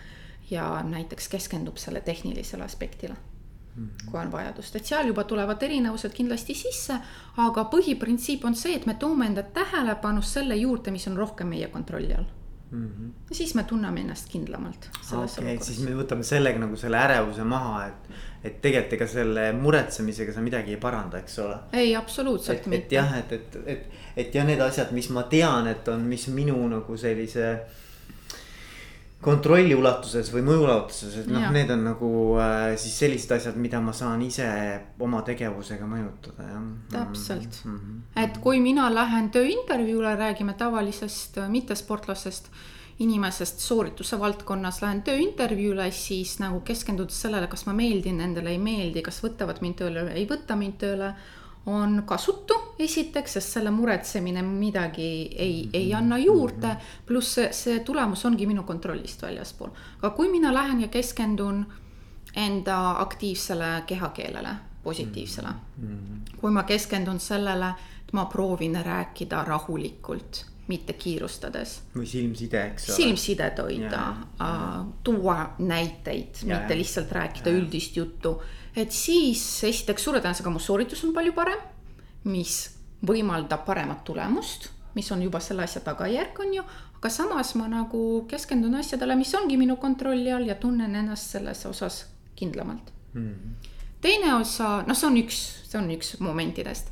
ja 0.52 0.84
näiteks 0.84 1.28
keskendub 1.28 1.78
selle 1.78 2.02
tehnilisele 2.02 2.64
aspektile 2.64 3.16
mm. 3.76 3.88
-hmm. 3.88 4.12
kui 4.12 4.20
on 4.20 4.32
vajadust, 4.32 4.76
et 4.76 4.86
seal 4.86 5.08
juba 5.08 5.24
tulevad 5.24 5.62
erinevused 5.62 6.14
kindlasti 6.14 6.54
sisse, 6.54 7.00
aga 7.38 7.64
põhiprintsiip 7.64 8.46
on 8.46 8.56
see, 8.56 8.76
et 8.76 8.86
me 8.86 8.94
toome 8.94 9.26
enda 9.26 9.44
tähelepanu 9.44 10.22
selle 10.22 10.56
juurde, 10.56 10.92
mis 10.92 11.08
on 11.08 11.18
rohkem 11.18 11.48
meie 11.48 11.68
kontrolli 11.68 12.14
all 12.14 12.26
mm. 12.72 12.88
-hmm. 12.88 13.12
ja 13.30 13.36
siis 13.36 13.56
me 13.56 13.64
tunneme 13.64 14.02
ennast 14.02 14.30
kindlamalt. 14.30 14.90
okei, 15.24 15.56
et 15.56 15.64
siis 15.64 15.80
me 15.80 15.96
võtame 15.96 16.24
sellega 16.24 16.60
nagu 16.60 16.76
selle 16.76 16.98
ärevuse 16.98 17.44
maha, 17.44 17.86
et, 17.86 18.10
et 18.44 18.62
tegelikult 18.64 18.96
ega 18.96 19.08
selle 19.12 19.50
muretsemisega 19.58 20.34
sa 20.34 20.44
midagi 20.44 20.76
ei 20.76 20.80
paranda, 20.82 21.20
eks 21.20 21.40
ole. 21.44 21.58
ei, 21.74 21.92
absoluutselt 21.96 22.62
et, 22.62 22.72
mitte. 22.72 22.86
et 22.86 22.98
jah, 23.00 23.18
et, 23.20 23.36
et, 23.36 23.60
et, 23.66 24.00
et 24.24 24.40
ja 24.40 24.46
need 24.48 24.62
asjad, 24.64 24.94
mis 24.96 25.10
ma 25.16 25.26
tean, 25.32 25.68
et 25.68 25.88
on, 25.92 26.08
mis 26.08 26.28
minu 26.32 26.56
nagu 26.72 26.98
sellise 26.98 27.52
kontrolli 29.20 29.76
ulatuses 29.76 30.30
või 30.32 30.46
mõju 30.48 30.64
ulatuses, 30.64 31.18
et 31.20 31.28
noh, 31.28 31.50
need 31.52 31.72
on 31.76 31.84
nagu 31.90 32.10
äh, 32.40 32.72
siis 32.80 32.96
sellised 33.04 33.34
asjad, 33.36 33.58
mida 33.60 33.82
ma 33.84 33.92
saan 33.96 34.24
ise 34.24 34.48
oma 35.04 35.20
tegevusega 35.28 35.88
mõjutada, 35.90 36.48
jah. 36.48 36.68
täpselt 36.94 37.60
mm, 37.66 37.78
-hmm. 37.78 38.02
et 38.24 38.40
kui 38.40 38.62
mina 38.64 38.88
lähen 38.94 39.28
tööintervjuule, 39.36 40.16
räägime 40.16 40.56
tavalisest 40.56 41.38
äh, 41.44 41.50
mittesportlasest 41.52 42.48
inimesest 43.00 43.60
soorituse 43.64 44.20
valdkonnas, 44.20 44.82
lähen 44.84 45.02
tööintervjuule, 45.08 45.88
siis 45.96 46.36
nagu 46.42 46.60
keskendudes 46.68 47.22
sellele, 47.22 47.48
kas 47.48 47.64
ma 47.68 47.74
meeldin 47.74 48.20
nendele, 48.20 48.52
ei 48.52 48.60
meeldi, 48.60 49.04
kas 49.06 49.22
võtavad 49.24 49.62
mind 49.64 49.80
tööle, 49.80 50.04
ei 50.14 50.26
võta 50.28 50.58
mind 50.60 50.80
tööle 50.82 51.14
on 51.66 52.04
kasutu, 52.06 52.54
esiteks, 52.80 53.34
sest 53.38 53.56
selle 53.58 53.72
muretsemine 53.72 54.42
midagi 54.42 55.10
ei, 55.36 55.70
ei 55.74 55.94
anna 55.94 56.18
juurde. 56.18 56.76
pluss 57.06 57.34
see, 57.36 57.50
see 57.54 57.80
tulemus 57.86 58.26
ongi 58.26 58.48
minu 58.48 58.64
kontrollist 58.64 59.22
väljaspool. 59.22 59.70
aga 60.02 60.10
kui 60.16 60.32
mina 60.32 60.54
lähen 60.54 60.82
ja 60.82 60.88
keskendun 60.88 61.66
enda 62.36 63.02
aktiivsele 63.02 63.84
kehakeelele, 63.86 64.56
positiivsele. 64.84 65.48
-hmm. 65.48 66.38
kui 66.38 66.52
ma 66.52 66.64
keskendun 66.64 67.20
sellele, 67.20 67.74
et 68.08 68.14
ma 68.14 68.26
proovin 68.26 68.76
rääkida 68.86 69.44
rahulikult 69.44 70.46
mitte 70.70 70.94
kiirustades. 70.94 71.82
või 71.96 72.06
silmside, 72.06 72.64
eks 72.72 72.90
ole. 72.90 72.96
silmsidet 72.96 73.60
hoida, 73.60 74.06
tuua 75.04 75.38
näiteid, 75.60 76.46
mitte 76.46 76.78
lihtsalt 76.78 77.12
rääkida 77.12 77.50
ja. 77.50 77.58
üldist 77.58 77.98
juttu 77.98 78.38
et 78.76 78.92
siis 78.94 79.42
esiteks 79.68 80.04
suure 80.06 80.22
tõenäosusega 80.22 80.52
mu 80.54 80.62
sooritus 80.62 81.02
on 81.08 81.14
palju 81.16 81.34
parem, 81.38 81.62
mis 82.30 82.60
võimaldab 83.06 83.66
paremat 83.68 84.04
tulemust, 84.08 84.70
mis 84.96 85.10
on 85.14 85.24
juba 85.24 85.42
selle 85.44 85.64
asja 85.66 85.82
tagajärg, 85.86 86.40
on 86.44 86.54
ju, 86.60 86.64
aga 87.00 87.12
samas 87.14 87.54
ma 87.60 87.70
nagu 87.72 88.04
keskendun 88.30 88.76
asjadele, 88.82 89.18
mis 89.20 89.34
ongi 89.38 89.58
minu 89.60 89.78
kontrolli 89.82 90.32
all 90.36 90.48
ja 90.48 90.58
tunnen 90.60 90.96
ennast 91.00 91.36
selles 91.36 91.66
osas 91.70 92.06
kindlamalt 92.40 92.92
mm. 93.14 93.28
-hmm. 93.28 93.72
teine 94.02 94.34
osa, 94.36 94.84
noh, 94.88 94.98
see 94.98 95.08
on 95.08 95.18
üks, 95.18 95.40
see 95.72 95.80
on 95.80 95.92
üks 95.92 96.16
momentidest. 96.20 96.92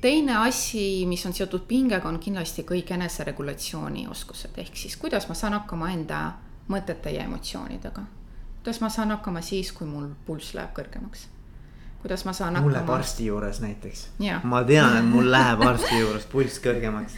Teine 0.00 0.36
asi, 0.36 1.06
mis 1.06 1.26
on 1.26 1.32
seotud 1.32 1.64
pingega, 1.68 2.08
on 2.08 2.18
kindlasti 2.18 2.66
kõik 2.68 2.92
eneseregulatsiooni 2.94 4.06
oskused, 4.10 4.58
ehk 4.58 4.76
siis 4.76 4.96
kuidas 4.96 5.28
ma 5.28 5.34
saan 5.34 5.58
hakkama 5.58 5.90
enda 5.92 6.20
mõtete 6.68 7.14
ja 7.14 7.24
emotsioonidega 7.24 8.04
kuidas 8.66 8.80
ma 8.80 8.88
saan 8.88 9.10
hakkama 9.10 9.40
siis, 9.40 9.68
kui 9.72 9.86
mul 9.86 10.08
pulss 10.26 10.54
läheb 10.58 10.72
kõrgemaks? 10.74 11.28
kuidas 12.02 12.24
ma 12.26 12.32
saan 12.34 12.56
mul 12.58 12.72
läheb 12.74 12.88
arsti 12.90 13.28
juures 13.28 13.60
näiteks. 13.62 14.00
ma 14.42 14.64
tean, 14.66 14.96
et 14.98 15.06
mul 15.06 15.30
läheb 15.30 15.62
arsti 15.62 16.00
juures 16.00 16.26
pulss 16.32 16.58
kõrgemaks. 16.64 17.14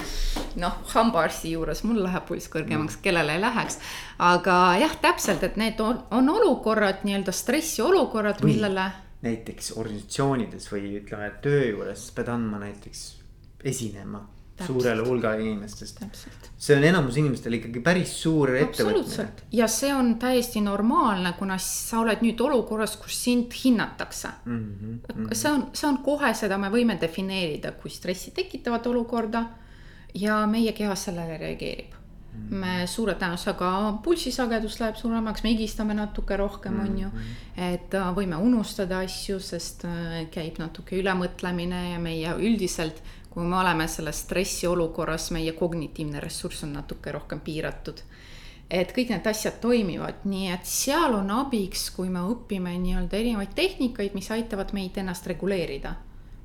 noh, 0.61 0.77
hambaarsti 0.93 1.55
juures 1.55 1.81
mul 1.89 2.03
läheb 2.05 2.27
pulss 2.29 2.53
kõrgemaks 2.53 2.99
mm., 2.99 3.03
kellel 3.03 3.33
ei 3.33 3.41
läheks. 3.41 3.79
aga 4.19 4.59
jah, 4.83 4.97
täpselt, 5.01 5.43
et 5.49 5.57
need 5.57 5.81
on, 5.81 6.03
on 6.11 6.29
olukorrad, 6.29 7.01
nii-öelda 7.09 7.33
stressiolukorrad, 7.33 8.45
millele. 8.45 8.91
Näiteks 9.23 9.73
organisatsioonides 9.77 10.73
või 10.73 10.97
ütleme, 11.01 11.31
töö 11.43 11.65
juures 11.73 12.11
pead 12.15 12.29
andma 12.33 12.61
näiteks 12.63 13.07
esinema 13.65 14.27
suurele 14.67 15.03
hulgale 15.07 15.43
inimestest. 15.43 15.99
täpselt 16.01 16.49
see 16.59 16.77
on 16.77 16.85
enamus 16.85 17.17
inimestel 17.21 17.55
ikkagi 17.59 17.81
päris 17.83 18.13
suur 18.23 18.51
ettevõtmine. 18.59 19.29
ja 19.55 19.69
see 19.71 19.93
on 19.95 20.17
täiesti 20.19 20.61
normaalne, 20.61 21.33
kuna 21.39 21.59
sa 21.63 22.01
oled 22.03 22.25
nüüd 22.25 22.41
olukorras, 22.43 22.97
kus 22.99 23.19
sind 23.25 23.55
hinnatakse 23.65 24.29
mm. 24.45 24.65
-hmm. 24.81 25.29
see 25.33 25.53
on, 25.53 25.69
see 25.73 25.89
on 25.89 26.01
kohe, 26.03 26.33
seda 26.35 26.59
me 26.59 26.71
võime 26.75 26.99
defineerida 27.01 27.73
kui 27.73 27.91
stressi 27.91 28.35
tekitavat 28.35 28.87
olukorda 28.87 29.45
ja 30.15 30.47
meie 30.47 30.73
keha 30.73 30.95
sellele 30.95 31.39
reageerib 31.39 31.87
mm. 31.87 31.93
-hmm. 31.93 31.98
Me 32.51 32.87
suure 32.87 33.15
tõenäosusega 33.19 33.99
pulssisagedus 34.05 34.79
läheb 34.81 34.97
suuremaks, 34.97 35.43
me 35.43 35.53
higistame 35.53 35.95
natuke 35.95 36.37
rohkem 36.37 36.75
mm, 36.75 36.81
-hmm. 36.81 36.91
on 36.91 36.99
ju. 36.99 37.11
et 37.57 37.95
äh, 37.95 38.15
võime 38.15 38.37
unustada 38.37 38.99
asju, 38.99 39.41
sest 39.41 39.85
äh, 39.85 40.27
käib 40.31 40.59
natuke 40.59 40.97
ülemõtlemine 41.01 41.91
ja 41.93 41.99
meie 41.99 42.35
üldiselt 42.39 43.03
kui 43.39 43.47
me 43.47 43.61
oleme 43.61 43.87
selles 43.89 44.25
stressiolukorras, 44.25 45.31
meie 45.31 45.53
kognitiivne 45.53 46.21
ressurss 46.21 46.65
on 46.67 46.73
natuke 46.73 47.13
rohkem 47.13 47.41
piiratud. 47.41 48.01
et 48.71 48.91
kõik 48.93 49.09
need 49.09 49.27
asjad 49.31 49.61
toimivad, 49.63 50.27
nii 50.29 50.51
et 50.53 50.67
seal 50.69 51.15
on 51.17 51.31
abiks, 51.33 51.87
kui 51.95 52.11
me 52.13 52.21
õpime 52.21 52.75
nii-öelda 52.83 53.17
erinevaid 53.17 53.55
tehnikaid, 53.57 54.13
mis 54.15 54.29
aitavad 54.31 54.75
meid 54.77 54.99
ennast 54.99 55.27
reguleerida 55.27 55.95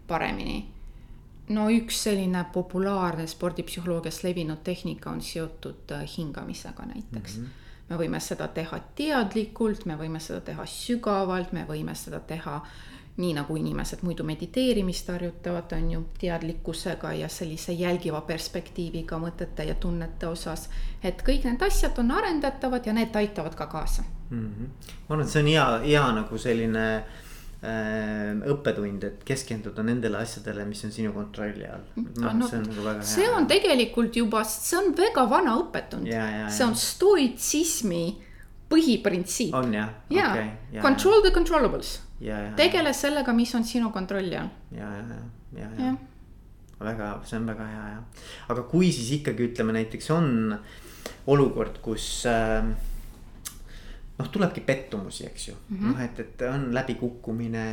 paremini. 0.08 0.73
No 1.50 1.68
üks 1.70 2.04
selline 2.04 2.46
populaarne 2.54 3.28
spordipsühholoogias 3.28 4.24
levinud 4.24 4.64
tehnika 4.64 5.10
on 5.10 5.22
seotud 5.22 5.92
äh, 5.92 6.08
hingamisega 6.18 6.86
näiteks 6.86 7.38
mm. 7.38 7.44
-hmm 7.44 7.60
me 7.90 7.98
võime 8.00 8.20
seda 8.24 8.48
teha 8.48 8.80
teadlikult, 8.96 9.86
me 9.86 9.98
võime 10.00 10.20
seda 10.24 10.42
teha 10.42 10.66
sügavalt, 10.66 11.52
me 11.54 11.66
võime 11.68 11.96
seda 11.96 12.20
teha 12.20 12.62
nii 13.18 13.34
nagu 13.38 13.56
inimesed 13.60 14.02
muidu 14.02 14.24
mediteerimist 14.26 15.12
harjutavad, 15.14 15.74
on 15.78 15.92
ju, 15.92 16.00
teadlikkusega 16.20 17.12
ja 17.14 17.28
sellise 17.30 17.76
jälgiva 17.78 18.22
perspektiiviga 18.26 19.20
mõtete 19.22 19.68
ja 19.68 19.76
tunnete 19.76 20.28
osas. 20.28 20.70
et 21.04 21.22
kõik 21.22 21.44
need 21.46 21.62
asjad 21.62 22.00
on 22.00 22.12
arendatavad 22.12 22.86
ja 22.86 22.94
need 22.94 23.16
aitavad 23.16 23.56
ka 23.56 23.68
kaasa 23.68 24.04
mm. 24.30 24.40
-hmm. 24.40 24.88
ma 25.08 25.16
arvan, 25.16 25.26
et 25.26 25.32
see 25.32 25.42
on 25.42 25.48
hea, 25.48 25.80
hea 25.86 26.12
nagu 26.12 26.38
selline 26.38 26.96
äh, 26.96 27.04
õppetund, 27.64 29.06
et 29.08 29.22
keskenduda 29.24 29.86
nendele 29.88 30.20
asjadele, 30.20 30.66
mis 30.68 30.84
on 30.84 30.92
sinu 30.92 31.14
kontrolli 31.16 31.68
all. 31.70 31.86
No, 31.96 32.34
no, 32.36 32.48
see 32.50 32.60
on 32.60 32.68
nagu 32.68 32.84
väga 32.84 33.00
hea. 33.00 33.10
see 33.14 33.30
on 33.32 33.48
tegelikult 33.48 34.20
juba, 34.20 34.44
see 34.48 34.80
on 34.82 34.92
väga 34.98 35.26
vana 35.32 35.56
õppetund. 35.62 36.10
see 36.52 36.66
on 36.68 36.76
stoitsismi 36.76 38.04
põhiprintsiip. 38.74 39.54
on 39.56 39.76
jah? 39.76 39.92
jaa 40.12 40.32
okay,, 40.32 40.82
control 40.82 41.22
the 41.24 41.32
controllables 41.36 42.00
tegele 42.58 42.94
sellega, 42.96 43.34
mis 43.36 43.54
on 43.56 43.64
sinu 43.68 43.92
kontrolli 43.96 44.38
all. 44.40 44.50
ja, 44.72 44.90
ja, 44.98 45.04
ja, 45.08 45.62
ja, 45.62 45.68
ja, 45.78 45.92
ja. 45.92 45.96
väga, 46.84 47.14
see 47.28 47.40
on 47.40 47.48
väga 47.48 47.68
hea 47.70 47.86
ja, 47.96 48.02
aga 48.54 48.66
kui 48.72 48.92
siis 48.96 49.12
ikkagi 49.20 49.52
ütleme 49.52 49.76
näiteks 49.76 50.10
on 50.16 50.58
olukord, 51.32 51.80
kus 51.84 52.26
äh, 52.28 52.64
noh, 54.24 54.32
tulebki 54.32 54.66
pettumusi, 54.66 55.28
eks 55.28 55.48
ju 55.48 55.56
mm 55.56 55.78
-hmm., 55.78 55.92
noh, 55.92 56.04
et, 56.04 56.20
et 56.20 56.46
on 56.50 56.70
läbikukkumine 56.74 57.66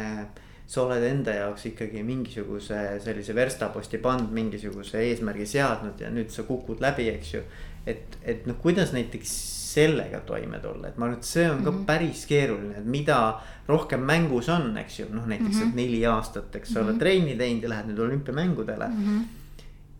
sa 0.71 0.85
oled 0.85 1.03
enda 1.03 1.35
jaoks 1.35 1.65
ikkagi 1.73 2.03
mingisuguse 2.07 2.77
sellise 3.03 3.35
verstaposti 3.35 3.99
pannud, 4.03 4.31
mingisuguse 4.35 5.01
eesmärgi 5.09 5.47
seadnud 5.51 5.99
ja 5.99 6.11
nüüd 6.15 6.31
sa 6.31 6.45
kukud 6.47 6.83
läbi, 6.83 7.09
eks 7.11 7.33
ju. 7.35 7.41
et, 7.87 8.19
et 8.23 8.47
noh, 8.47 8.59
kuidas 8.61 8.93
näiteks 8.95 9.33
sellega 9.71 10.21
toime 10.27 10.61
tulla, 10.63 10.91
et 10.91 10.99
ma 10.99 11.09
arvan, 11.09 11.19
et 11.19 11.27
see 11.27 11.47
on 11.51 11.65
ka 11.65 11.71
mm 11.71 11.77
-hmm. 11.77 11.87
päris 11.87 12.25
keeruline, 12.27 12.77
et 12.79 12.87
mida 12.87 13.41
rohkem 13.69 14.01
mängus 14.07 14.49
on, 14.49 14.77
eks 14.79 15.01
ju, 15.01 15.07
noh 15.11 15.27
näiteks 15.27 15.57
mm 15.57 15.63
-hmm. 15.63 15.75
neli 15.75 16.07
aastat, 16.07 16.57
eks 16.57 16.77
ole 16.77 16.85
mm 16.85 16.91
-hmm., 16.91 16.99
trenni 16.99 17.37
teinud 17.37 17.63
ja 17.63 17.69
lähed 17.69 17.87
nüüd 17.91 17.99
olümpiamängudele 18.07 18.89
mm. 18.89 19.05
-hmm. 19.05 19.25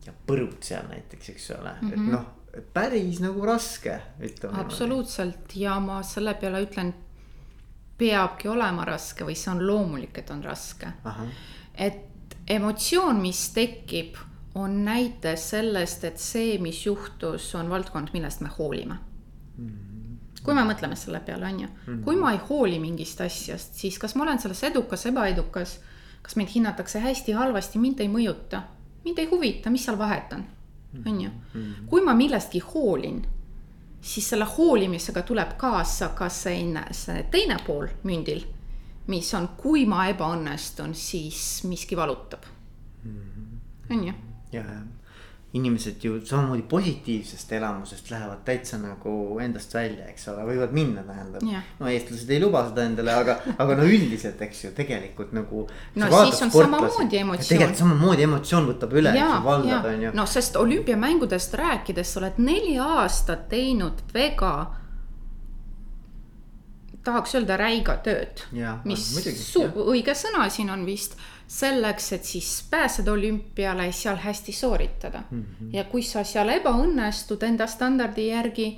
ja 0.07 0.13
põrud 0.27 0.61
seal 0.61 0.87
näiteks, 0.91 1.29
eks 1.29 1.51
ole 1.51 1.71
mm, 1.81 1.89
-hmm. 1.89 1.93
et 1.93 1.99
mhm. 1.99 2.11
noh, 2.11 2.27
päris 2.73 3.21
nagu 3.21 3.45
raske, 3.47 4.01
ütleme. 4.21 4.59
absoluutselt. 4.61 5.57
Ja 5.57 5.79
ma 5.81 6.03
selle 6.03 6.35
peale 6.35 6.63
ütlen, 6.65 6.93
peabki 8.01 8.49
olema 8.49 8.85
raske 8.89 9.27
või 9.29 9.37
see 9.37 9.53
on 9.53 9.63
loomulik, 9.67 10.19
et 10.19 10.31
on 10.31 10.43
raske. 10.45 10.93
et 11.75 12.35
emotsioon, 12.49 13.21
mis 13.21 13.51
tekib 13.55 14.19
on 14.55 14.85
näite 14.85 15.37
sellest, 15.37 16.05
et 16.05 16.19
see, 16.19 16.59
mis 16.59 16.87
juhtus, 16.87 17.55
on 17.55 17.71
valdkond, 17.71 18.11
millest 18.13 18.41
me 18.41 18.51
hoolime. 18.59 18.99
Kui 20.41 20.57
me 20.57 20.65
mõtleme 20.65 20.97
selle 20.97 21.21
peale, 21.21 21.47
on 21.47 21.61
ju, 21.61 21.69
mhm. 21.69 22.03
kui 22.05 22.17
ma 22.17 22.33
ei 22.33 22.41
hooli 22.49 22.79
mingist 22.81 23.21
asjast, 23.21 23.75
siis 23.77 23.99
kas 24.01 24.15
ma 24.17 24.25
olen 24.25 24.41
selles 24.41 24.63
edukas, 24.65 25.05
ebaedukas, 25.07 25.79
kas 26.23 26.37
mind 26.37 26.55
hinnatakse 26.55 27.03
hästi, 27.05 27.37
halvasti, 27.37 27.79
mind 27.79 28.01
ei 28.01 28.09
mõjuta, 28.09 28.63
mind 29.05 29.21
ei 29.21 29.29
huvita, 29.29 29.71
mis 29.71 29.85
seal 29.85 29.99
vahet 30.01 30.33
on, 30.33 30.47
on 31.07 31.21
ju. 31.21 31.31
Mhm. 31.55 31.87
kui 31.87 32.05
ma 32.05 32.15
millestki 32.15 32.59
hoolin, 32.61 33.23
siis 34.01 34.31
selle 34.31 34.45
hoolimisega 34.45 35.23
tuleb 35.23 35.57
kaasa 35.57 36.09
ka 36.09 36.29
see, 36.29 36.63
see 36.91 37.23
teine 37.31 37.59
pool 37.67 37.89
mündil, 38.05 38.45
mis 39.07 39.35
on, 39.35 39.49
kui 39.57 39.87
ma 39.87 40.07
ebaõnnestun, 40.09 40.95
siis 40.95 41.65
miski 41.65 41.97
valutab, 41.97 42.45
mhm. 43.05 43.61
on 43.91 44.07
ju. 44.09 44.15
ja, 44.53 44.63
ja 44.63 45.00
inimesed 45.53 46.05
ju 46.05 46.21
samamoodi 46.27 46.63
positiivsest 46.63 47.53
elamusest 47.53 48.11
lähevad 48.11 48.45
täitsa 48.45 48.79
nagu 48.79 49.39
endast 49.43 49.75
välja, 49.75 50.07
eks 50.07 50.29
ole, 50.31 50.45
võivad 50.47 50.75
minna, 50.75 51.03
tähendab 51.03 51.43
yeah.. 51.43 51.65
no 51.81 51.89
eestlased 51.91 52.31
ei 52.31 52.39
luba 52.43 52.63
seda 52.69 52.85
endale, 52.87 53.17
aga, 53.19 53.35
aga 53.59 53.79
no 53.81 53.87
üldiselt, 53.89 54.39
eks 54.47 54.65
ju, 54.65 54.71
tegelikult 54.77 55.33
nagu. 55.35 55.65
no 55.99 56.11
siis 56.13 56.45
on 56.47 56.55
samamoodi 56.55 57.23
emotsioon. 57.25 57.49
tegelikult 57.49 57.83
samamoodi 57.83 58.27
emotsioon 58.29 58.69
võtab 58.71 58.95
üle, 59.03 59.15
valdab, 59.47 59.89
on 59.91 60.05
ju. 60.07 60.13
no 60.21 60.27
sest 60.31 60.61
olümpiamängudest 60.61 61.59
rääkides 61.59 62.15
sa 62.15 62.23
oled 62.23 62.39
neli 62.39 62.77
aastat 62.79 63.49
teinud 63.51 64.07
väga 64.15 64.55
tahaks 67.05 67.35
öelda 67.35 67.59
räiga 67.59 67.99
tööd. 68.05 68.47
mis 68.85 69.11
õige 69.67 70.15
sõna 70.15 70.47
siin 70.53 70.71
on 70.71 70.87
vist 70.87 71.19
selleks, 71.51 72.13
et 72.13 72.25
siis 72.25 72.51
pääseda 72.71 73.13
olümpiale, 73.13 73.89
seal 73.93 74.17
hästi 74.23 74.53
sooritada 74.53 75.23
mm. 75.31 75.43
-hmm. 75.43 75.73
ja 75.73 75.85
kui 75.85 76.03
sa 76.03 76.23
seal 76.25 76.49
ebaõnnestud 76.49 77.43
enda 77.43 77.67
standardi 77.67 78.29
järgi, 78.29 78.69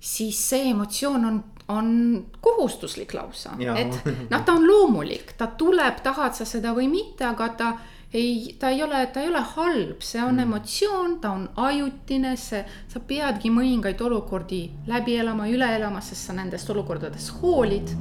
siis 0.00 0.48
see 0.50 0.70
emotsioon 0.70 1.24
on, 1.24 1.44
on 1.68 1.92
kohustuslik 2.40 3.14
lausa, 3.14 3.54
et 3.76 4.00
noh, 4.30 4.42
ta 4.44 4.52
on 4.52 4.66
loomulik, 4.66 5.32
ta 5.38 5.46
tuleb, 5.46 6.02
tahad 6.02 6.34
sa 6.34 6.44
seda 6.44 6.74
või 6.74 6.88
mitte, 6.90 7.24
aga 7.24 7.48
ta 7.48 7.72
ei, 8.12 8.56
ta 8.58 8.68
ei 8.68 8.82
ole, 8.82 9.06
ta 9.06 9.20
ei 9.20 9.28
ole 9.28 9.44
halb, 9.54 10.02
see 10.02 10.22
on 10.22 10.34
mm. 10.34 10.46
emotsioon, 10.48 11.18
ta 11.20 11.30
on 11.30 11.48
ajutine, 11.56 12.36
see, 12.36 12.64
sa 12.88 13.00
peadki 13.00 13.50
mõningaid 13.50 14.02
olukordi 14.02 14.64
läbi 14.86 15.20
elama, 15.22 15.46
üle 15.46 15.70
elama, 15.76 16.00
sest 16.00 16.26
sa 16.26 16.32
nendest 16.32 16.70
olukordadest 16.70 17.38
hoolid 17.38 17.94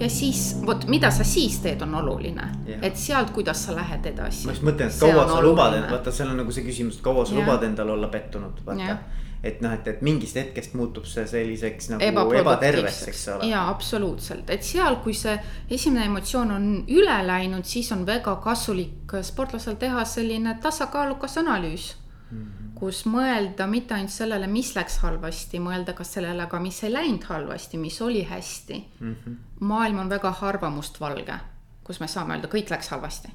ja 0.00 0.08
siis 0.10 0.56
vot, 0.66 0.86
mida 0.90 1.10
sa 1.14 1.24
siis 1.26 1.58
teed, 1.62 1.82
on 1.82 1.94
oluline, 2.00 2.48
et 2.82 2.96
sealt, 2.96 3.30
kuidas 3.34 3.64
sa 3.66 3.76
lähed 3.76 4.06
edasi. 4.12 4.46
ma 4.46 4.54
just 4.56 4.66
mõtlen, 4.66 4.90
et 4.90 5.00
kaua 5.00 5.28
sa 5.28 5.38
lubad, 5.44 5.78
et 5.78 5.88
vaata, 5.90 6.12
seal 6.14 6.32
on 6.32 6.42
nagu 6.42 6.54
see 6.54 6.66
küsimus, 6.66 6.98
et 6.98 7.06
kaua 7.06 7.26
sa 7.26 7.34
ja. 7.34 7.40
lubad 7.40 7.64
endal 7.66 7.94
olla 7.96 8.10
pettunud, 8.12 8.62
vaata. 8.66 8.98
et 9.42 9.60
noh, 9.62 9.74
et, 9.74 9.88
et 9.88 10.02
mingist 10.02 10.38
hetkest 10.38 10.74
muutub 10.78 11.06
see 11.06 11.26
selliseks 11.30 11.92
nagu 11.94 12.34
ebaterveks, 12.40 13.02
eks 13.12 13.24
ole. 13.36 13.50
jaa, 13.52 13.66
absoluutselt, 13.70 14.50
et 14.54 14.66
seal, 14.66 15.00
kui 15.04 15.16
see 15.16 15.36
esimene 15.70 16.06
emotsioon 16.10 16.54
on 16.54 16.70
üle 16.86 17.18
läinud, 17.26 17.66
siis 17.66 17.90
on 17.94 18.06
väga 18.06 18.38
kasulik 18.44 19.18
sportlasel 19.22 19.78
teha 19.80 20.04
selline 20.04 20.58
tasakaalukas 20.62 21.38
analüüs 21.42 21.92
mm. 22.30 22.38
-hmm 22.38 22.67
kus 22.78 23.02
mõelda 23.10 23.66
mitte 23.70 23.96
ainult 23.96 24.14
sellele, 24.14 24.46
mis 24.50 24.70
läks 24.76 25.00
halvasti, 25.02 25.60
mõelda 25.62 25.94
ka 25.98 26.06
sellele, 26.06 26.44
aga 26.46 26.60
mis 26.62 26.78
ei 26.86 26.92
läinud 26.92 27.26
halvasti, 27.26 27.80
mis 27.80 27.98
oli 28.02 28.22
hästi 28.28 28.78
mm. 29.00 29.14
-hmm. 29.14 29.36
maailm 29.60 29.98
on 29.98 30.10
väga 30.10 30.30
harva 30.40 30.70
mustvalge, 30.70 31.38
kus 31.84 32.00
me 32.00 32.08
saame 32.08 32.36
öelda, 32.36 32.48
kõik 32.48 32.70
läks 32.70 32.88
halvasti. 32.94 33.28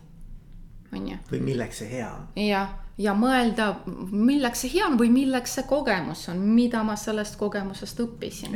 on 0.94 1.08
ju. 1.08 1.18
või 1.32 1.42
milleks 1.42 1.78
see 1.78 1.90
hea 1.90 2.10
on. 2.14 2.28
jah, 2.36 2.70
ja 2.98 3.14
mõelda, 3.14 3.76
milleks 4.12 4.62
see 4.62 4.74
hea 4.74 4.86
on 4.86 4.98
või 5.00 5.10
milleks 5.10 5.56
see 5.56 5.64
kogemus 5.64 6.30
on, 6.30 6.40
mida 6.40 6.84
ma 6.84 6.96
sellest 6.96 7.36
kogemusest 7.36 8.00
õppisin. 8.00 8.56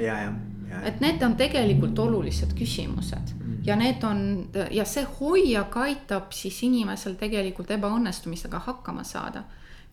et 0.83 1.01
need 1.01 1.23
on 1.23 1.35
tegelikult 1.35 1.99
olulised 1.99 2.53
küsimused 2.53 3.33
mm 3.33 3.41
-hmm. 3.41 3.67
ja 3.67 3.75
need 3.75 4.03
on 4.03 4.49
ja 4.71 4.85
see 4.85 5.07
hoiak 5.19 5.77
aitab 5.77 6.31
siis 6.31 6.63
inimesel 6.63 7.15
tegelikult 7.15 7.71
ebaõnnestumisega 7.71 8.59
hakkama 8.59 9.03
saada 9.03 9.43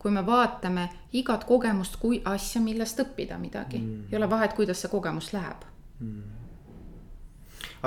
kui 0.05 0.13
me 0.13 0.21
vaatame 0.25 0.83
igat 1.17 1.47
kogemust 1.49 1.97
kui 1.97 2.19
asja, 2.29 2.61
millest 2.61 2.99
õppida 3.01 3.39
midagi 3.41 3.79
mm., 3.81 4.11
ei 4.11 4.19
ole 4.19 4.29
vahet, 4.29 4.53
kuidas 4.53 4.83
see 4.83 4.91
kogemus 4.91 5.31
läheb 5.33 5.63
mm. 5.99 6.21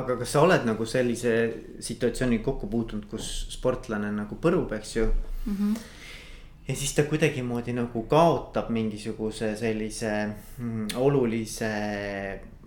aga 0.02 0.16
kas 0.18 0.34
sa 0.34 0.42
oled 0.42 0.66
nagu 0.66 0.86
sellise 0.86 1.36
situatsiooniga 1.78 2.42
kokku 2.50 2.66
puutunud, 2.72 3.06
kus 3.06 3.30
sportlane 3.54 4.10
nagu 4.16 4.40
põrub, 4.42 4.74
eks 4.80 4.96
ju 4.96 5.06
mm. 5.06 5.54
-hmm 5.54 5.94
ja 6.68 6.76
siis 6.76 6.92
ta 6.94 7.06
kuidagimoodi 7.08 7.72
nagu 7.72 8.02
kaotab 8.10 8.68
mingisuguse 8.70 9.54
sellise 9.56 10.10
mm, 10.58 10.86
olulise, 11.00 11.70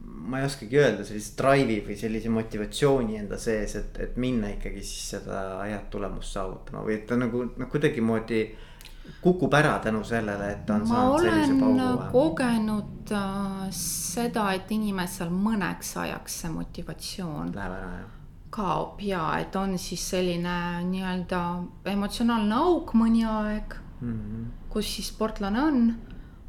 ma 0.01 0.39
ei 0.39 0.47
oskagi 0.47 0.79
öelda, 0.79 1.05
sellise 1.05 1.35
drive'i 1.37 1.83
või 1.85 1.97
sellise 1.99 2.31
motivatsiooni 2.33 3.19
enda 3.19 3.37
sees, 3.37 3.75
et, 3.77 3.99
et 4.01 4.17
minna 4.17 4.49
ikkagi 4.55 4.81
siis 4.81 5.11
seda 5.13 5.43
head 5.67 5.85
tulemust 5.93 6.33
saavutama 6.33 6.81
või 6.87 6.97
et 6.97 7.05
ta 7.09 7.19
nagu 7.19 7.43
noh, 7.45 7.69
kuidagimoodi 7.69 8.41
kukub 9.21 9.53
ära 9.53 9.79
tänu 9.79 10.03
sellele, 10.03 10.51
et 10.51 10.65
ta 10.65 10.79
on 10.79 10.87
ma 10.87 10.95
saanud 10.95 11.19
sellise 11.19 11.51
olen 11.51 11.59
paugu? 11.59 12.07
kogenud 12.11 13.11
äh, 13.11 13.67
seda, 13.81 14.47
et 14.53 14.71
inimesel 14.71 15.29
mõneks 15.29 15.95
ajaks 16.05 16.41
see 16.41 16.51
motivatsioon 16.55 17.53
Läheb 17.55 17.77
ära 17.77 17.93
jah? 17.99 18.17
kaob 18.51 19.01
ja 19.01 19.23
et 19.39 19.55
on 19.55 19.77
siis 19.79 20.03
selline 20.13 20.55
nii-öelda 20.89 21.41
emotsionaalne 21.93 22.55
auk 22.55 22.93
mõni 22.99 23.23
aeg 23.27 23.75
mm. 24.01 24.15
-hmm. 24.15 24.47
kus 24.69 24.95
siis 24.95 25.11
sportlane 25.13 25.61
on. 25.61 25.93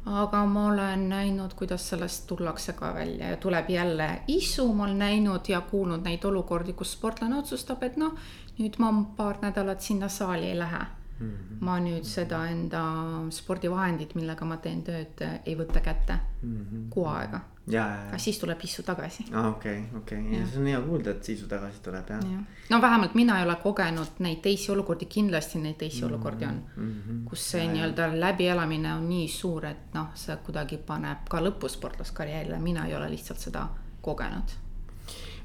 aga 0.05 0.45
ma 0.45 0.65
olen 0.67 1.05
näinud, 1.09 1.53
kuidas 1.55 1.89
sellest 1.89 2.25
tullakse 2.27 2.73
ka 2.73 2.93
välja 2.93 3.29
ja 3.29 3.37
tuleb 3.37 3.69
jälle 3.69 4.21
isu, 4.27 4.73
ma 4.73 4.83
olen 4.83 4.99
näinud 4.99 5.47
ja 5.47 5.61
kuulnud 5.61 6.03
neid 6.03 6.23
olukordi, 6.23 6.73
kus 6.73 6.91
sportlane 6.91 7.37
otsustab, 7.37 7.83
et 7.83 7.95
noh, 7.97 8.11
nüüd 8.59 8.75
ma 8.79 8.91
paar 9.17 9.39
nädalat 9.41 9.81
sinna 9.81 10.09
saali 10.09 10.49
ei 10.49 10.59
lähe. 10.59 10.81
-hmm. 11.19 11.57
ma 11.59 11.79
nüüd 11.79 12.05
seda 12.07 12.45
enda 12.49 12.83
spordivahendit, 13.31 14.15
millega 14.15 14.45
ma 14.45 14.57
teen 14.57 14.83
tööd, 14.83 15.23
ei 15.45 15.55
võta 15.55 15.81
kätte 15.81 16.19
mm 16.41 16.55
-hmm. 16.55 16.89
kuu 16.89 17.05
aega. 17.07 17.41
ja, 17.67 17.87
ja, 17.87 18.09
ja 18.11 18.17
siis 18.17 18.39
tuleb 18.39 18.59
issu 18.63 18.83
tagasi. 18.83 19.25
aa, 19.33 19.49
okei, 19.49 19.83
okei, 19.97 20.45
see 20.51 20.59
on 20.59 20.67
hea 20.67 20.81
kuulda, 20.81 21.11
et 21.11 21.23
sisu 21.23 21.47
tagasi 21.47 21.81
tuleb 21.83 22.09
jah 22.09 22.23
ja. 22.31 22.39
no 22.69 22.81
vähemalt 22.81 23.15
mina 23.15 23.37
ei 23.39 23.45
ole 23.45 23.55
kogenud 23.55 24.19
neid 24.19 24.41
teisi 24.41 24.71
olukordi, 24.71 25.05
kindlasti 25.05 25.59
neid 25.59 25.75
teisi 25.75 26.01
mm 26.01 26.07
-hmm. 26.07 26.13
olukordi 26.13 26.45
on 26.45 26.63
mm. 26.75 26.91
-hmm. 26.91 27.23
kus 27.29 27.51
see 27.51 27.67
nii-öelda 27.67 28.19
läbielamine 28.19 28.93
on 28.93 29.09
nii 29.09 29.27
suur, 29.27 29.65
et 29.65 29.93
noh, 29.93 30.07
see 30.13 30.35
kuidagi 30.35 30.77
paneb 30.77 31.29
ka 31.29 31.39
lõpus 31.39 31.77
sportlaskarjäärile, 31.79 32.59
mina 32.59 32.85
ei 32.85 32.95
ole 32.95 33.09
lihtsalt 33.09 33.39
seda 33.39 33.67
kogenud 34.01 34.63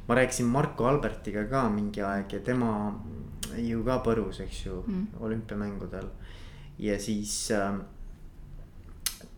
ma 0.09 0.15
rääkisin 0.15 0.47
Marko 0.47 0.87
Albertiga 0.87 1.45
ka 1.45 1.69
mingi 1.69 2.03
aeg 2.03 2.33
ja 2.33 2.41
tema 2.41 2.71
ju 3.57 3.85
ka 3.87 4.01
põrus, 4.05 4.41
eks 4.45 4.65
ju 4.67 4.83
mm., 4.87 5.07
olümpiamängudel. 5.21 6.11
ja 6.79 6.99
siis 7.01 7.51
äh, 7.51 7.79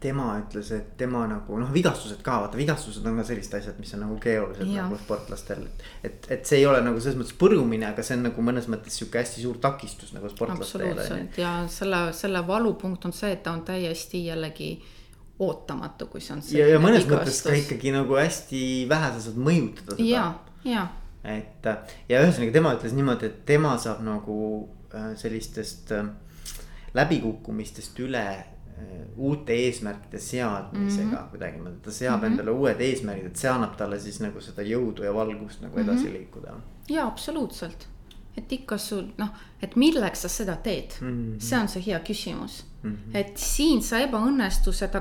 tema 0.00 0.32
ütles, 0.40 0.70
et 0.72 0.92
tema 1.00 1.22
nagu 1.28 1.58
noh, 1.60 1.72
vigastused 1.72 2.22
ka, 2.24 2.38
vaata 2.44 2.58
vigastused 2.58 3.04
on 3.06 3.18
ka 3.20 3.24
sellised 3.28 3.56
asjad, 3.58 3.80
mis 3.80 3.92
on 3.96 4.02
nagu 4.06 4.16
keerulised 4.22 4.68
ja. 4.68 4.86
nagu 4.86 4.96
sportlastel. 5.00 5.66
et, 6.04 6.28
et 6.32 6.46
see 6.48 6.60
ei 6.62 6.66
ole 6.68 6.80
nagu 6.84 7.00
selles 7.00 7.18
mõttes 7.20 7.36
põrumine, 7.40 7.88
aga 7.90 8.04
see 8.04 8.16
on 8.16 8.24
nagu 8.30 8.44
mõnes 8.44 8.68
mõttes 8.72 8.96
sihuke 8.96 9.20
hästi 9.20 9.44
suur 9.44 9.60
takistus 9.62 10.14
nagu 10.16 10.30
sportlastele. 10.32 10.92
absoluutselt 10.94 11.40
ja 11.40 11.52
selle, 11.72 12.06
selle 12.16 12.42
valupunkt 12.48 13.04
on 13.08 13.16
see, 13.16 13.34
et 13.36 13.44
ta 13.44 13.52
on 13.56 13.64
täiesti 13.68 14.24
jällegi 14.26 14.70
ootamatu, 15.40 16.08
kui 16.12 16.24
see 16.24 16.36
on. 16.36 16.44
ja, 16.56 16.70
ja 16.74 16.80
mõnes 16.80 17.04
vigastus. 17.04 17.20
mõttes 17.20 17.42
ka 17.44 17.58
ikkagi 17.60 17.92
nagu 17.96 18.16
hästi 18.20 18.62
vähe 18.88 19.12
sa 19.16 19.26
saad 19.28 19.44
mõjutada 19.50 19.98
seda. 20.00 20.08
ja, 20.08 20.24
ja 20.68 20.88
et 21.24 21.66
ja 22.08 22.22
ühesõnaga 22.22 22.52
tema 22.52 22.74
ütles 22.76 22.94
niimoodi, 22.96 23.26
et 23.26 23.44
tema 23.46 23.74
saab 23.78 24.00
nagu 24.04 24.38
äh, 24.94 25.12
sellistest 25.20 25.92
äh, 25.92 26.08
läbikukkumistest 26.96 28.00
üle 28.00 28.24
äh, 28.30 28.94
uute 29.16 29.52
eesmärkide 29.66 30.18
seadmisega 30.18 31.04
mm 31.10 31.14
-hmm. 31.14 31.30
kuidagi, 31.30 31.60
ta 31.82 31.90
seab 31.90 32.16
mm 32.16 32.22
-hmm. 32.22 32.26
endale 32.26 32.50
uued 32.50 32.80
eesmärgid, 32.80 33.26
et 33.26 33.36
see 33.36 33.50
annab 33.50 33.76
talle 33.76 34.00
siis 34.00 34.20
nagu 34.20 34.40
seda 34.40 34.62
jõudu 34.62 35.04
ja 35.04 35.14
valgust 35.14 35.60
nagu 35.60 35.78
edasi 35.78 36.04
mm 36.04 36.08
-hmm. 36.08 36.18
liikuda. 36.18 36.54
ja 36.88 37.06
absoluutselt 37.06 37.88
et 38.36 38.52
ikka 38.52 38.78
sul 38.78 39.04
noh, 39.18 39.28
et 39.62 39.76
milleks 39.76 40.22
sa 40.22 40.28
seda 40.28 40.56
teed 40.56 40.92
mm, 41.00 41.08
-hmm. 41.08 41.40
see 41.40 41.60
on 41.60 41.68
see 41.68 41.86
hea 41.86 42.00
küsimus 42.00 42.64
mm. 42.82 42.90
-hmm. 42.90 43.16
et 43.16 43.36
siin 43.38 43.82
sa 43.82 43.98
ebaõnnestused, 43.98 44.96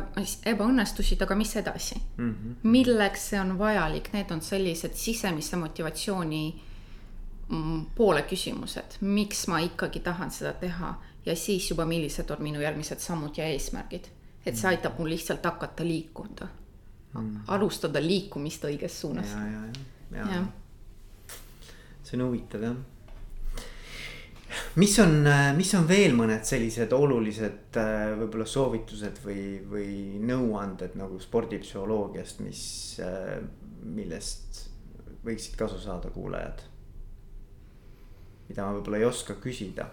ebaõnnestusid, 0.45 1.21
aga 1.23 1.35
mis 1.35 1.55
edasi 1.55 1.95
mm? 2.17 2.29
-hmm. 2.29 2.55
milleks 2.63 3.29
see 3.29 3.39
on 3.39 3.57
vajalik, 3.59 4.13
need 4.13 4.31
on 4.31 4.41
sellised 4.41 4.93
sisemise 4.93 5.55
motivatsiooni 5.55 6.43
mm, 7.49 7.85
poole 7.95 8.21
küsimused, 8.21 8.99
miks 9.01 9.47
ma 9.47 9.59
ikkagi 9.59 9.99
tahan 9.99 10.31
seda 10.31 10.53
teha 10.53 10.93
ja 11.25 11.35
siis 11.35 11.69
juba, 11.69 11.85
millised 11.85 12.29
on 12.29 12.43
minu 12.43 12.61
järgmised 12.61 12.99
sammud 12.99 13.37
ja 13.37 13.45
eesmärgid. 13.45 14.07
et 14.45 14.55
see 14.55 14.69
aitab 14.69 14.99
mul 14.99 15.09
lihtsalt 15.09 15.45
hakata 15.45 15.83
liikuda 15.83 16.47
mm, 17.13 17.21
-hmm. 17.21 17.41
alustada 17.47 18.01
liikumist 18.01 18.63
õiges 18.63 19.01
suunas. 19.01 19.27
see 22.03 22.19
on 22.19 22.25
huvitav 22.25 22.61
jah 22.61 22.75
mis 24.75 24.99
on, 25.01 25.23
mis 25.57 25.71
on 25.77 25.87
veel 25.89 26.13
mõned 26.17 26.45
sellised 26.45 26.93
olulised 26.93 27.77
äh, 27.79 28.11
võib-olla 28.19 28.45
soovitused 28.45 29.21
või, 29.23 29.43
või 29.69 29.91
nõuanded 30.21 30.97
nagu 30.99 31.19
spordipsühholoogiast, 31.21 32.43
mis, 32.45 32.63
äh, 33.03 33.39
millest 33.83 34.67
võiksid 35.25 35.57
kasu 35.59 35.79
saada 35.81 36.11
kuulajad? 36.13 36.67
mida 38.49 38.65
ma 38.65 38.73
võib-olla 38.73 38.97
ei 38.97 39.05
oska 39.05 39.35
küsida 39.41 39.85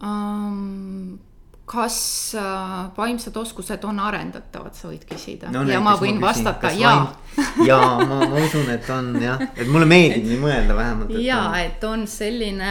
um,? 0.00 1.18
Kas 1.66 2.34
äh, 2.38 2.96
vaimsed 2.96 3.36
oskused 3.36 3.84
on 3.84 3.98
arendatavad, 4.00 4.74
sa 4.78 4.86
võid 4.86 5.02
küsida. 5.08 5.50
No, 5.50 5.64
ja 5.66 5.80
ma 5.82 5.96
võin 5.98 6.20
ma 6.22 6.30
küsin, 6.30 6.46
vastata 6.46 6.70
ja 6.78 6.92
vaim... 6.94 7.66
ja 7.66 7.78
ma, 8.06 8.20
ma 8.22 8.42
usun, 8.44 8.68
et 8.70 8.86
on 8.94 9.08
jah, 9.18 9.40
et 9.50 9.66
mulle 9.66 9.88
meeldib 9.90 10.28
nii 10.30 10.38
mõelda 10.44 10.76
vähemalt. 10.78 11.16
ja 11.18 11.40
on... 11.48 11.56
et 11.58 11.86
on 11.88 12.04
selline 12.06 12.70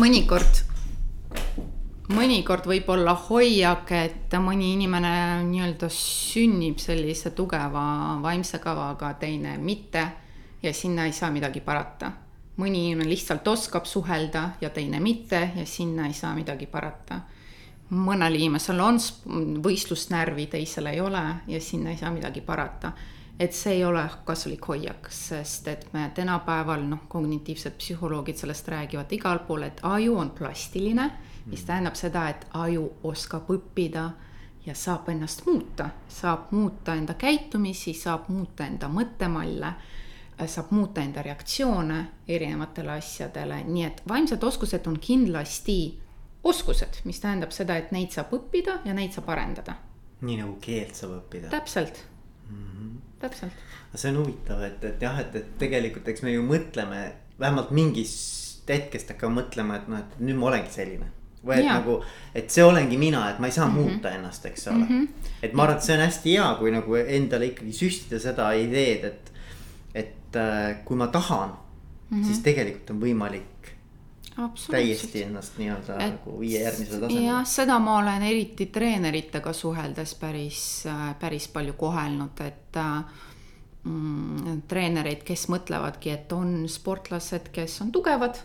mõnikord, 0.00 0.62
mõnikord 2.16 2.68
võib 2.70 2.88
olla 2.94 3.12
hoiak, 3.28 3.92
et 3.92 4.36
mõni 4.40 4.72
inimene 4.78 5.12
nii-öelda 5.50 5.90
sünnib 5.92 6.80
sellise 6.80 7.34
tugeva 7.36 7.84
vaimse 8.24 8.62
kavaga, 8.64 9.12
teine 9.20 9.58
mitte 9.60 10.06
ja 10.62 10.72
sinna 10.72 11.04
ei 11.04 11.12
saa 11.12 11.28
midagi 11.34 11.60
parata. 11.60 12.08
Mõni 12.60 12.86
inimene 12.88 13.12
lihtsalt 13.12 13.44
oskab 13.48 13.84
suhelda 13.88 14.54
ja 14.60 14.72
teine 14.72 15.00
mitte 15.04 15.42
ja 15.56 15.66
sinna 15.68 16.08
ei 16.08 16.16
saa 16.16 16.32
midagi 16.36 16.66
parata 16.68 17.20
mõnel 17.90 18.36
inimesel 18.38 18.80
on 18.80 18.98
võistlusnärvi, 19.64 20.46
teisel 20.50 20.90
ei 20.92 21.00
ole 21.00 21.22
ja 21.50 21.60
sinna 21.60 21.90
ei 21.90 21.98
saa 21.98 22.10
midagi 22.10 22.40
parata. 22.40 22.92
et 23.40 23.54
see 23.56 23.72
ei 23.72 23.84
ole 23.84 24.02
kasulik 24.24 24.66
hoiak, 24.68 25.06
sest 25.08 25.68
et 25.68 25.86
me 25.92 26.10
tänapäeval 26.14 26.82
noh, 26.84 27.06
kognitiivsed 27.08 27.72
psühholoogid 27.78 28.36
sellest 28.36 28.68
räägivad 28.68 29.12
igal 29.16 29.38
pool, 29.46 29.62
et 29.62 29.80
aju 29.82 30.18
on 30.18 30.30
plastiline, 30.30 31.06
mis 31.46 31.64
tähendab 31.64 31.94
seda, 31.96 32.28
et 32.28 32.46
aju 32.52 32.90
oskab 33.02 33.48
õppida 33.48 34.10
ja 34.66 34.74
saab 34.74 35.08
ennast 35.08 35.46
muuta, 35.46 35.88
saab 36.08 36.52
muuta 36.52 36.94
enda 36.94 37.14
käitumisi, 37.14 37.94
saab 37.94 38.28
muuta 38.28 38.66
enda 38.66 38.92
mõttemalle 38.92 39.72
saab 40.46 40.70
muuta 40.70 41.00
enda 41.00 41.22
reaktsioone 41.22 42.04
erinevatele 42.28 42.92
asjadele, 42.92 43.64
nii 43.64 43.84
et 43.84 44.02
vaimsed 44.08 44.42
oskused 44.42 44.86
on 44.86 44.98
kindlasti 45.00 45.80
oskused, 46.44 47.02
mis 47.04 47.20
tähendab 47.20 47.52
seda, 47.52 47.76
et 47.76 47.92
neid 47.92 48.14
saab 48.14 48.32
õppida 48.36 48.80
ja 48.84 48.94
neid 48.96 49.12
saab 49.16 49.28
arendada. 49.34 49.76
nii 50.20 50.36
nagu 50.42 50.56
keelt 50.60 50.94
saab 50.94 51.16
õppida. 51.18 51.48
täpselt 51.52 52.04
mm, 52.48 52.56
-hmm. 52.56 52.98
täpselt. 53.20 53.52
see 53.94 54.10
on 54.10 54.16
huvitav, 54.24 54.62
et, 54.62 54.84
et 54.84 55.02
jah, 55.02 55.20
et, 55.20 55.36
et 55.36 55.58
tegelikult, 55.58 56.08
eks 56.08 56.22
me 56.22 56.32
ju 56.32 56.42
mõtleme 56.42 57.12
vähemalt 57.40 57.70
mingist 57.70 58.68
hetkest 58.70 59.08
hakkame 59.10 59.40
mõtlema, 59.42 59.80
et 59.80 59.88
noh, 59.88 59.98
et 59.98 60.20
nüüd 60.20 60.38
ma 60.38 60.46
olengi 60.52 60.70
selline 60.70 61.08
või 61.44 61.56
et 61.56 61.64
ja. 61.64 61.78
nagu, 61.78 61.96
et 62.36 62.52
see 62.52 62.64
olengi 62.64 62.98
mina, 63.00 63.22
et 63.30 63.38
ma 63.40 63.48
ei 63.48 63.52
saa 63.52 63.66
mm 63.66 63.76
-hmm. 63.76 63.90
muuta 63.90 64.10
ennast, 64.10 64.46
eks 64.46 64.66
ole 64.68 64.76
mm. 64.76 64.88
-hmm. 64.88 65.30
et 65.42 65.52
ma 65.52 65.62
arvan, 65.62 65.76
et 65.76 65.82
see 65.82 65.96
on 65.96 66.04
hästi 66.04 66.32
hea, 66.36 66.48
kui 66.58 66.70
nagu 66.70 66.96
endale 66.96 67.46
ikkagi 67.46 67.72
süstida 67.72 68.18
seda 68.20 68.52
ideed, 68.52 69.04
et, 69.04 69.32
et 69.94 70.36
äh, 70.36 70.84
kui 70.84 70.96
ma 70.96 71.06
tahan 71.06 71.48
mm, 71.48 72.20
-hmm. 72.20 72.26
siis 72.26 72.38
tegelikult 72.38 72.90
on 72.90 73.00
võimalik 73.00 73.49
täiesti 74.70 75.22
ennast 75.22 75.58
nii-öelda 75.58 75.96
nagu 75.98 76.36
viia 76.40 76.62
järgmisele 76.68 77.00
tasemele. 77.00 77.26
jah, 77.26 77.46
seda 77.46 77.78
ma 77.82 77.96
olen 77.98 78.22
eriti 78.22 78.66
treeneritega 78.66 79.52
suheldes 79.52 80.14
päris, 80.20 80.60
päris 81.20 81.48
palju 81.48 81.74
kohelnud, 81.80 82.40
et 82.44 82.78
mm, 83.84 84.62
treenereid, 84.68 85.24
kes 85.26 85.48
mõtlevadki, 85.52 86.14
et 86.14 86.32
on 86.32 86.62
sportlased, 86.68 87.50
kes 87.52 87.80
on 87.84 87.92
tugevad 87.92 88.40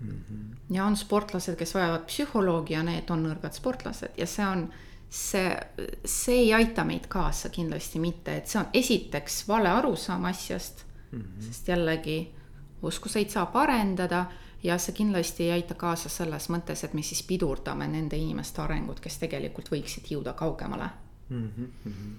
mm. 0.00 0.10
-hmm. 0.10 0.74
ja 0.74 0.84
on 0.84 0.96
sportlased, 0.96 1.56
kes 1.56 1.74
vajavad 1.74 2.06
psühholoogi 2.06 2.74
ja 2.74 2.82
need 2.82 3.10
on 3.10 3.24
nõrgad 3.26 3.52
sportlased 3.52 4.18
ja 4.18 4.26
see 4.26 4.46
on 4.46 4.68
see, 5.10 5.56
see 6.04 6.34
ei 6.34 6.54
aita 6.54 6.84
meid 6.84 7.06
kaasa 7.08 7.48
kindlasti 7.48 7.98
mitte, 7.98 8.36
et 8.36 8.46
see 8.46 8.60
on 8.60 8.68
esiteks 8.74 9.48
vale 9.48 9.68
arusaam 9.68 10.24
asjast 10.24 10.84
mm, 11.10 11.20
-hmm. 11.20 11.46
sest 11.46 11.68
jällegi 11.68 12.34
oskuseid 12.82 13.30
saab 13.30 13.56
arendada 13.56 14.26
ja 14.62 14.78
see 14.78 14.94
kindlasti 14.94 15.44
ei 15.44 15.52
aita 15.58 15.74
kaasa 15.78 16.08
selles 16.08 16.48
mõttes, 16.50 16.84
et 16.84 16.94
me 16.94 17.02
siis 17.02 17.22
pidurdame 17.26 17.86
nende 17.88 18.16
inimeste 18.18 18.62
arengut, 18.62 19.00
kes 19.00 19.18
tegelikult 19.18 19.70
võiksid 19.70 20.10
jõuda 20.10 20.32
kaugemale 20.38 20.90
mm. 21.28 21.48
-hmm. 21.84 22.16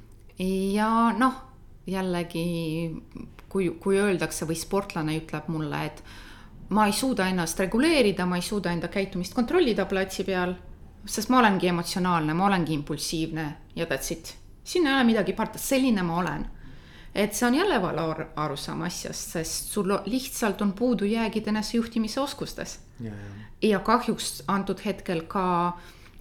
ja 0.74 1.12
noh, 1.18 1.42
jällegi 1.88 2.46
kui, 3.50 3.70
kui 3.82 4.00
öeldakse 4.00 4.48
või 4.48 4.56
sportlane 4.56 5.18
ütleb 5.18 5.48
mulle, 5.48 5.86
et 5.86 6.04
ma 6.70 6.86
ei 6.86 6.94
suuda 6.94 7.28
ennast 7.28 7.60
reguleerida, 7.60 8.26
ma 8.26 8.36
ei 8.36 8.42
suuda 8.46 8.72
enda 8.72 8.88
käitumist 8.88 9.34
kontrollida 9.34 9.86
platsi 9.86 10.24
peal, 10.24 10.54
sest 11.06 11.30
ma 11.30 11.40
olengi 11.40 11.68
emotsionaalne, 11.68 12.34
ma 12.34 12.46
olengi 12.46 12.74
impulsiivne 12.74 13.56
ja 13.76 13.86
that's 13.86 14.12
it. 14.12 14.36
siin 14.64 14.88
ei 14.88 14.94
ole 14.94 15.04
midagi 15.04 15.34
parata, 15.34 15.58
selline 15.58 16.02
ma 16.04 16.18
olen 16.18 16.46
et 17.16 17.34
see 17.34 17.48
on 17.48 17.56
jälle 17.56 17.82
vale 17.82 18.28
arusaam 18.36 18.82
asjast, 18.88 19.38
sest 19.38 19.72
sul 19.74 19.94
lihtsalt 20.06 20.62
on 20.62 20.74
puudujäägid 20.74 21.48
enesejuhtimise 21.48 22.22
oskustes 22.22 22.80
ja, 23.62 23.80
kahjuks 23.80 24.44
antud 24.48 24.82
hetkel 24.86 25.22
ka 25.28 25.78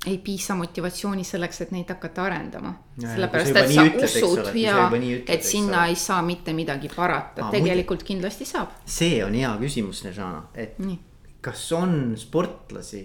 ei 0.07 0.19
piisa 0.19 0.55
motivatsiooni 0.55 1.25
selleks, 1.27 1.61
et 1.61 1.71
neid 1.75 1.89
hakata 1.91 2.23
arendama. 2.29 2.73
sellepärast, 3.03 3.57
et 3.57 3.73
sa 3.75 3.85
ütled, 3.85 4.07
usud 4.07 4.55
ja 4.57 4.87
et 5.27 5.45
sinna 5.45 5.87
ei 5.91 5.97
saa 5.99 6.23
mitte 6.23 6.53
midagi 6.55 6.91
parata 6.95 7.47
ah,, 7.47 7.51
tegelikult 7.51 8.01
muidu. 8.01 8.13
kindlasti 8.13 8.47
saab. 8.47 8.79
see 8.87 9.19
on 9.25 9.35
hea 9.35 9.51
küsimus, 9.61 10.05
Nežana, 10.07 10.45
et 10.55 10.79
Nii. 10.79 10.99
kas 11.43 11.67
on 11.75 12.15
sportlasi 12.17 13.03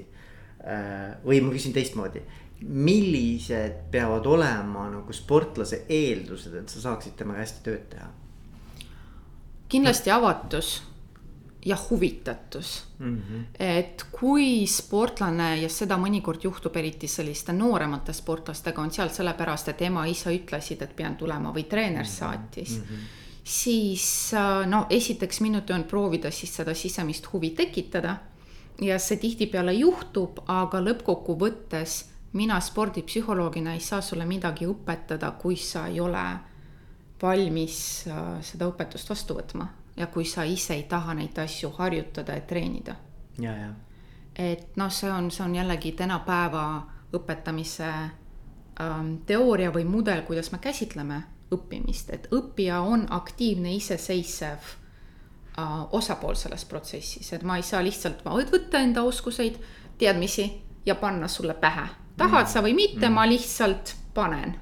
äh, 0.61 1.17
või 1.25 1.41
ma 1.41 1.53
küsin 1.55 1.73
teistmoodi 1.73 2.21
millised 2.63 3.89
peavad 3.91 4.25
olema 4.25 4.87
nagu 4.91 5.13
sportlase 5.13 5.83
eeldused, 5.89 6.55
et 6.55 6.69
sa 6.69 6.81
saaksid 6.89 7.17
temaga 7.19 7.43
hästi 7.43 7.63
tööd 7.65 7.85
teha? 7.91 8.09
kindlasti 9.73 10.11
avatus 10.13 10.83
ja 11.65 11.77
huvitatus 11.89 12.83
mm. 12.99 13.17
-hmm. 13.17 13.43
et 13.59 14.05
kui 14.11 14.67
sportlane 14.67 15.57
ja 15.61 15.69
seda 15.69 15.97
mõnikord 15.97 16.43
juhtub 16.43 16.75
eriti 16.75 17.07
selliste 17.07 17.53
nooremate 17.53 18.13
sportlastega 18.13 18.81
on 18.81 18.91
seal 18.91 19.09
sellepärast, 19.09 19.67
et 19.67 19.81
ema-isa 19.81 20.29
ütlesid, 20.31 20.81
et 20.83 20.95
pean 20.95 21.15
tulema 21.15 21.53
või 21.53 21.63
treener 21.63 22.05
mhm. 22.05 22.13
saatis 22.13 22.77
mm. 22.77 22.83
-hmm 22.83 23.21
siis 23.43 24.33
äh, 24.33 24.67
no 24.67 24.85
esiteks 24.89 25.41
minu 25.41 25.61
töö 25.61 25.75
on 25.75 25.83
proovida 25.83 26.31
siis 26.31 26.55
seda 26.55 26.73
sisemist 26.73 27.27
huvi 27.33 27.49
tekitada 27.49 28.17
ja 28.81 28.99
see 28.99 29.17
tihtipeale 29.17 29.73
juhtub, 29.73 30.39
aga 30.47 30.79
lõppkokkuvõttes 30.79 32.12
mina 32.33 32.59
spordipsühholoogina 32.59 33.73
ei 33.73 33.79
saa 33.79 34.01
sulle 34.01 34.25
midagi 34.25 34.65
õpetada, 34.65 35.31
kui 35.31 35.55
sa 35.55 35.87
ei 35.87 35.99
ole 35.99 36.23
valmis 37.21 38.07
äh, 38.07 38.41
seda 38.41 38.67
õpetust 38.67 39.09
vastu 39.09 39.37
võtma 39.37 39.67
ja 39.97 40.07
kui 40.07 40.25
sa 40.25 40.43
ise 40.43 40.73
ei 40.73 40.83
taha 40.89 41.13
neid 41.13 41.37
asju 41.37 41.69
harjutada 41.77 42.33
ja 42.33 42.41
treenida. 42.41 42.95
ja, 43.39 43.55
ja. 43.57 43.69
et 44.35 44.75
noh, 44.77 44.91
see 44.91 45.11
on, 45.11 45.31
see 45.31 45.45
on 45.45 45.55
jällegi 45.55 45.91
tänapäeva 45.91 46.65
õpetamise 47.13 47.89
ähm, 48.81 49.15
teooria 49.25 49.71
või 49.71 49.85
mudel, 49.85 50.25
kuidas 50.25 50.51
me 50.51 50.57
käsitleme 50.57 51.21
õppimist, 51.53 52.09
et 52.09 52.27
õppija 52.33 52.81
on 52.81 53.05
aktiivne, 53.13 53.75
iseseisev 53.77 54.57
äh, 54.65 55.79
osapool 55.91 56.35
selles 56.35 56.65
protsessis, 56.65 57.33
et 57.33 57.43
ma 57.43 57.61
ei 57.61 57.63
saa 57.63 57.83
lihtsalt 57.85 58.25
võtta 58.25 58.81
enda 58.81 59.03
oskuseid, 59.05 59.61
teadmisi 59.97 60.49
ja 60.85 60.95
panna 60.95 61.27
sulle 61.27 61.53
pähe 61.53 62.02
tahad 62.17 62.49
sa 62.49 62.61
või 62.61 62.75
mitte 62.77 63.07
mm., 63.07 63.13
ma 63.13 63.25
lihtsalt 63.29 63.95
panen. 64.13 64.55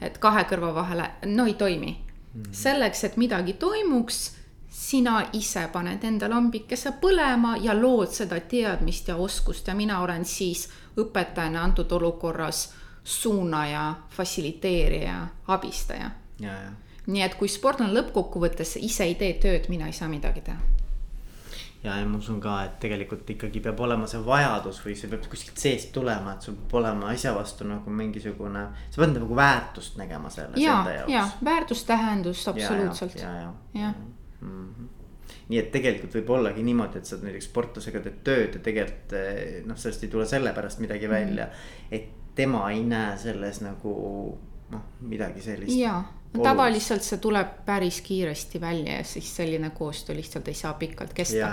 et 0.00 0.18
kahe 0.18 0.46
kõrva 0.48 0.72
vahele, 0.74 1.10
no 1.26 1.46
ei 1.46 1.54
toimi 1.54 1.92
mm.. 1.92 2.52
selleks, 2.52 3.04
et 3.04 3.16
midagi 3.16 3.52
toimuks, 3.60 4.36
sina 4.70 5.18
ise 5.32 5.68
paned 5.72 6.04
enda 6.04 6.28
lambikese 6.28 6.94
põlema 7.00 7.56
ja 7.60 7.74
lood 7.74 8.12
seda 8.12 8.40
teadmist 8.40 9.08
ja 9.08 9.16
oskust 9.16 9.68
ja 9.68 9.74
mina 9.74 10.00
olen 10.00 10.24
siis 10.24 10.68
õpetajana 10.96 11.62
antud 11.64 11.92
olukorras 11.92 12.72
suunaja, 13.04 13.94
fassiliteerija, 14.10 15.26
abistaja. 15.46 16.10
nii 17.06 17.22
et 17.22 17.36
kui 17.38 17.48
sportlane 17.48 17.94
lõppkokkuvõttes 17.94 18.76
ise 18.80 19.04
ei 19.04 19.14
tee 19.14 19.36
tööd, 19.40 19.68
mina 19.68 19.86
ei 19.86 19.92
saa 19.92 20.08
midagi 20.08 20.40
teha 20.40 20.75
ja, 21.82 21.98
ja 22.00 22.06
ma 22.06 22.18
usun 22.18 22.40
ka, 22.40 22.56
et 22.64 22.78
tegelikult 22.82 23.30
ikkagi 23.36 23.60
peab 23.64 23.80
olema 23.86 24.08
see 24.10 24.20
vajadus 24.26 24.80
või 24.84 24.96
see 24.98 25.10
peab 25.12 25.28
kuskilt 25.30 25.62
seest 25.62 25.92
tulema, 25.94 26.34
et 26.34 26.48
sul 26.48 26.58
peab 26.58 26.80
olema 26.82 27.12
asja 27.12 27.34
vastu 27.36 27.68
nagu 27.68 27.90
mingisugune. 27.90 28.66
sa 28.90 29.02
pead 29.02 29.16
nagu 29.18 29.36
väärtust 29.36 29.96
nägema 30.00 30.30
selles 30.30 30.60
ja, 30.60 30.78
enda 30.80 30.98
jaoks. 30.98 31.12
ja, 31.12 31.28
väärtustähendust 31.44 32.48
absoluutselt. 32.48 33.18
ja, 33.20 33.32
ja, 33.32 33.54
ja, 33.74 33.80
ja. 33.80 33.94
Mm 34.40 34.68
-hmm 34.68 34.92
nii 35.48 35.58
et 35.58 35.70
tegelikult 35.74 36.14
võib 36.18 36.30
ollagi 36.38 36.62
niimoodi, 36.66 36.98
et 36.98 37.08
sa 37.08 37.18
näiteks 37.22 37.48
sportlasega 37.50 38.02
teed 38.02 38.18
tööd 38.26 38.58
ja 38.58 38.62
tegelikult 38.62 39.14
eh, 39.18 39.62
noh, 39.66 39.78
sellest 39.78 40.06
ei 40.06 40.10
tule 40.10 40.26
sellepärast 40.26 40.82
midagi 40.82 41.08
välja 41.10 41.46
mm. 41.46 41.52
-hmm. 41.52 41.86
et 41.90 42.34
tema 42.34 42.70
ei 42.70 42.82
näe 42.84 43.18
selles 43.18 43.60
nagu 43.60 43.94
noh, 44.70 44.82
midagi 45.00 45.40
sellist. 45.40 45.78
jaa, 45.78 46.02
tavaliselt 46.42 47.02
see 47.02 47.18
tuleb 47.18 47.46
päris 47.64 48.00
kiiresti 48.00 48.60
välja 48.60 48.96
ja 48.96 49.04
siis 49.04 49.36
selline 49.36 49.70
koostöö 49.70 50.16
lihtsalt 50.16 50.48
ei 50.48 50.54
saa 50.54 50.74
pikalt 50.74 51.12
kesta. 51.12 51.50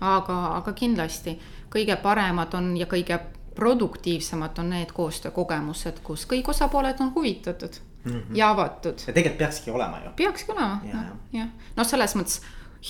aga, 0.00 0.38
aga 0.56 0.72
kindlasti 0.72 1.38
kõige 1.74 1.96
paremad 1.96 2.54
on 2.54 2.76
ja 2.76 2.86
kõige 2.86 3.18
produktiivsemad 3.54 4.58
on 4.58 4.70
need 4.70 4.92
koostöökogemused, 4.94 5.98
kus 6.02 6.26
kõik 6.30 6.48
osapooled 6.48 7.00
on 7.00 7.14
huvitatud 7.14 7.80
mm 8.04 8.12
-hmm. 8.12 8.36
ja 8.36 8.50
avatud. 8.50 8.98
ja 9.06 9.12
tegelikult 9.12 9.38
peakski 9.38 9.70
olema 9.70 9.98
ju. 10.04 10.10
peakski 10.16 10.52
olema, 10.52 10.80
jah, 10.84 11.04
jah, 11.32 11.48
noh, 11.76 11.86
selles 11.86 12.16
mõttes 12.16 12.40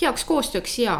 heaks 0.01 0.25
koostööks 0.25 0.75
ja 0.79 0.95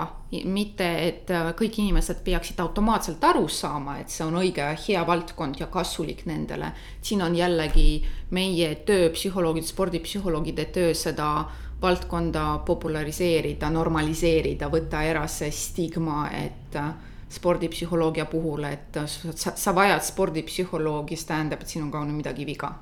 mitte, 0.46 0.88
et 1.08 1.30
äh, 1.34 1.52
kõik 1.58 1.80
inimesed 1.82 2.24
peaksid 2.26 2.60
automaatselt 2.62 3.24
aru 3.24 3.48
saama, 3.50 4.00
et 4.02 4.14
see 4.14 4.26
on 4.26 4.38
õige 4.42 4.66
hea 4.88 5.02
valdkond 5.06 5.60
ja 5.62 5.68
kasulik 5.72 6.26
nendele. 6.30 6.72
siin 7.02 7.22
on 7.22 7.36
jällegi 7.36 8.04
meie 8.32 8.76
töö, 8.86 9.10
psühholoogid, 9.14 9.66
spordipsühholoogide 9.70 10.66
töö 10.74 10.94
seda 10.94 11.30
valdkonda 11.82 12.60
populariseerida, 12.66 13.70
normaliseerida, 13.70 14.70
võtta 14.70 15.04
ära 15.06 15.28
see 15.28 15.52
stigma, 15.52 16.28
et 16.34 16.76
äh, 16.76 16.92
spordipsühholoogia 17.30 18.26
puhul, 18.26 18.64
et 18.64 18.98
äh, 18.98 19.08
sa, 19.08 19.56
sa 19.56 19.76
vajad 19.76 20.06
spordipsühholoogi, 20.06 21.18
see 21.18 21.34
tähendab, 21.34 21.62
et 21.62 21.78
siin 21.78 21.90
on 21.94 22.14
midagi 22.14 22.46
viga 22.46 22.74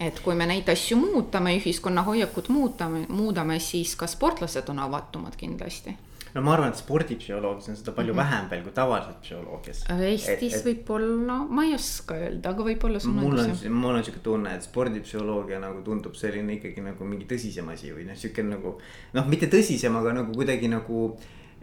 et 0.00 0.20
kui 0.24 0.34
me 0.34 0.46
neid 0.46 0.68
asju 0.68 0.96
muudame, 0.96 1.56
ühiskonna 1.60 2.02
hoiakut 2.02 2.48
muutame, 2.48 3.06
muudame, 3.08 3.58
siis 3.60 3.96
ka 3.96 4.06
sportlased 4.06 4.68
on 4.68 4.78
avatumad 4.78 5.36
kindlasti 5.36 5.96
no 6.34 6.42
ma 6.46 6.54
arvan, 6.54 6.70
et 6.70 6.78
spordipsühholoogias 6.78 7.70
on 7.72 7.76
seda 7.78 7.92
palju 7.92 8.14
mm 8.14 8.18
-hmm. 8.18 8.22
vähem 8.22 8.50
veel 8.50 8.62
kui 8.62 8.72
tavaliselt 8.72 9.20
psühholoogias. 9.22 9.84
Eestis 10.00 10.64
võib-olla, 10.66 11.38
ma 11.48 11.64
ei 11.64 11.74
oska 11.74 12.14
öelda, 12.14 12.50
aga 12.50 12.64
võib-olla 12.68 13.00
sul 13.00 13.10
on 13.10 13.16
mul 13.24 13.38
on, 13.38 13.72
mul 13.72 13.94
on 13.94 14.04
sihuke 14.04 14.22
tunne, 14.22 14.54
et 14.54 14.62
spordipsühholoogia 14.62 15.60
nagu 15.60 15.82
tundub 15.82 16.14
selline 16.14 16.52
ikkagi 16.58 16.80
nagu 16.80 17.04
mingi 17.04 17.26
tõsisem 17.32 17.68
asi 17.72 17.92
või 17.92 18.06
noh, 18.06 18.16
sihuke 18.16 18.42
nagu. 18.42 18.78
noh, 19.12 19.26
mitte 19.26 19.46
tõsisem, 19.46 19.96
aga 19.96 20.12
nagu 20.12 20.32
kuidagi 20.32 20.68
nagu 20.68 21.16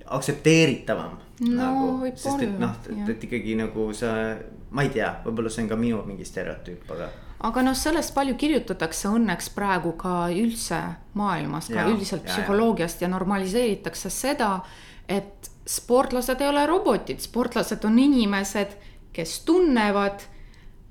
aktsepteeritavam. 0.05 1.17
no 1.39 1.55
nagu, 1.55 2.11
sest 2.15 2.41
et 2.41 2.59
noh, 2.59 2.75
et 3.09 3.23
ikkagi 3.23 3.55
nagu 3.55 3.93
sa, 3.93 4.35
ma 4.71 4.83
ei 4.83 4.89
tea, 4.89 5.21
võib-olla 5.25 5.49
see 5.49 5.63
on 5.63 5.69
ka 5.69 5.75
minu 5.75 6.03
mingi 6.05 6.25
stereotüüp, 6.25 6.91
aga 6.91 7.09
aga 7.39 7.61
noh, 7.61 7.75
sellest 7.77 8.13
palju 8.15 8.35
kirjutatakse 8.39 9.11
õnneks 9.13 9.51
praegu 9.55 9.93
ka 9.99 10.27
üldse 10.33 10.79
maailmas, 11.19 11.69
ka 11.69 11.83
ja, 11.83 11.85
üldiselt 11.91 12.25
ja, 12.25 12.33
psühholoogiast 12.33 13.01
ja 13.01 13.09
normaliseeritakse 13.11 14.09
seda, 14.13 14.61
et 15.07 15.51
sportlased 15.67 16.41
ei 16.41 16.49
ole 16.49 16.65
robotid, 16.67 17.21
sportlased 17.21 17.85
on 17.85 17.99
inimesed, 17.99 18.73
kes 19.13 19.39
tunnevad, 19.45 20.25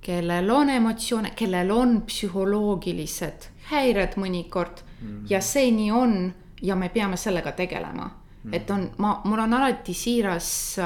kellel 0.07 0.51
on 0.55 0.71
emotsioone, 0.71 1.33
kellel 1.39 1.71
on 1.75 2.01
psühholoogilised 2.07 3.51
häired 3.73 4.15
mõnikord 4.21 4.85
mm 5.01 5.09
-hmm. 5.09 5.27
ja 5.31 5.41
see 5.41 5.71
nii 5.71 5.91
on 5.91 6.35
ja 6.63 6.77
me 6.77 6.89
peame 6.89 7.17
sellega 7.17 7.53
tegelema 7.53 8.05
mm. 8.05 8.51
-hmm. 8.51 8.57
et 8.57 8.71
on, 8.71 8.91
ma, 8.99 9.21
mul 9.25 9.39
on 9.39 9.55
alati 9.55 9.95
siiras, 9.95 10.77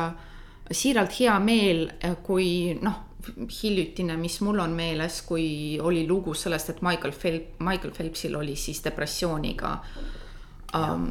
siiralt 0.70 1.20
hea 1.20 1.38
meel, 1.40 1.90
kui 2.23 2.79
noh 2.83 3.10
hiljutine, 3.63 4.17
mis 4.17 4.41
mul 4.41 4.59
on 4.59 4.71
meeles, 4.77 5.23
kui 5.23 5.79
oli 5.83 6.07
lugu 6.09 6.35
sellest, 6.35 6.71
et 6.71 6.83
Michael 6.83 7.13
Phelps, 7.13 7.59
Michael 7.59 7.93
Phelpsil 7.97 8.37
oli 8.37 8.57
siis 8.57 8.85
depressiooniga 8.85 9.79
um, 10.75 11.11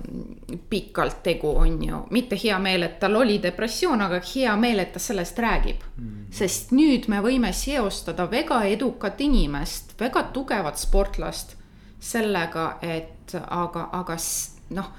pikalt 0.70 1.24
tegu, 1.24 1.58
on 1.58 1.84
ju. 1.84 2.02
mitte 2.10 2.40
hea 2.44 2.60
meel, 2.60 2.84
et 2.84 3.00
tal 3.00 3.16
oli 3.16 3.40
depressioon, 3.44 4.02
aga 4.02 4.22
hea 4.36 4.56
meel, 4.56 4.80
et 4.80 4.94
ta 4.94 5.00
sellest 5.00 5.40
räägib 5.40 5.84
mm. 5.98 6.08
-hmm. 6.08 6.26
sest 6.32 6.72
nüüd 6.72 7.08
me 7.08 7.22
võime 7.22 7.54
seostada 7.54 8.32
väga 8.32 8.64
edukat 8.64 9.22
inimest, 9.22 10.00
väga 10.00 10.24
tugevat 10.24 10.78
sportlast 10.78 11.56
sellega, 12.00 12.78
et 12.82 13.36
aga, 13.48 13.90
aga 13.92 14.18
noh, 14.70 14.92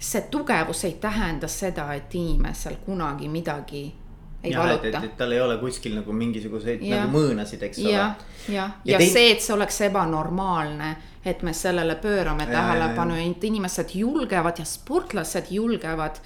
see 0.00 0.20
tugevus 0.30 0.84
ei 0.84 0.92
tähenda 0.92 1.48
seda, 1.48 1.94
et 1.94 2.14
inimesel 2.14 2.76
kunagi 2.86 3.28
midagi 3.28 3.94
ei 4.44 4.52
ja, 4.52 4.58
valuta. 4.58 4.88
et, 4.88 5.04
et 5.04 5.16
tal 5.16 5.32
ei 5.32 5.40
ole 5.40 5.56
kuskil 5.60 5.94
nagu 5.94 6.12
mingisuguseid 6.16 6.82
ja. 6.82 7.02
nagu 7.02 7.14
mõõnasid, 7.14 7.62
eks 7.68 7.80
ole. 7.84 7.94
jah, 7.94 8.14
ja, 8.48 8.54
ja, 8.54 8.68
ja 8.94 9.00
tein... 9.02 9.10
see, 9.14 9.32
et 9.36 9.44
see 9.44 9.54
oleks 9.54 9.80
ebanormaalne, 9.86 10.92
et 11.24 11.42
me 11.46 11.54
sellele 11.54 11.96
pöörame 12.02 12.48
ja, 12.48 12.52
tähelepanu 12.58 13.18
ja 13.18 13.26
et 13.30 13.44
inimesed 13.44 13.94
julgevad 13.94 14.58
ja 14.58 14.66
sportlased 14.66 15.52
julgevad 15.54 16.18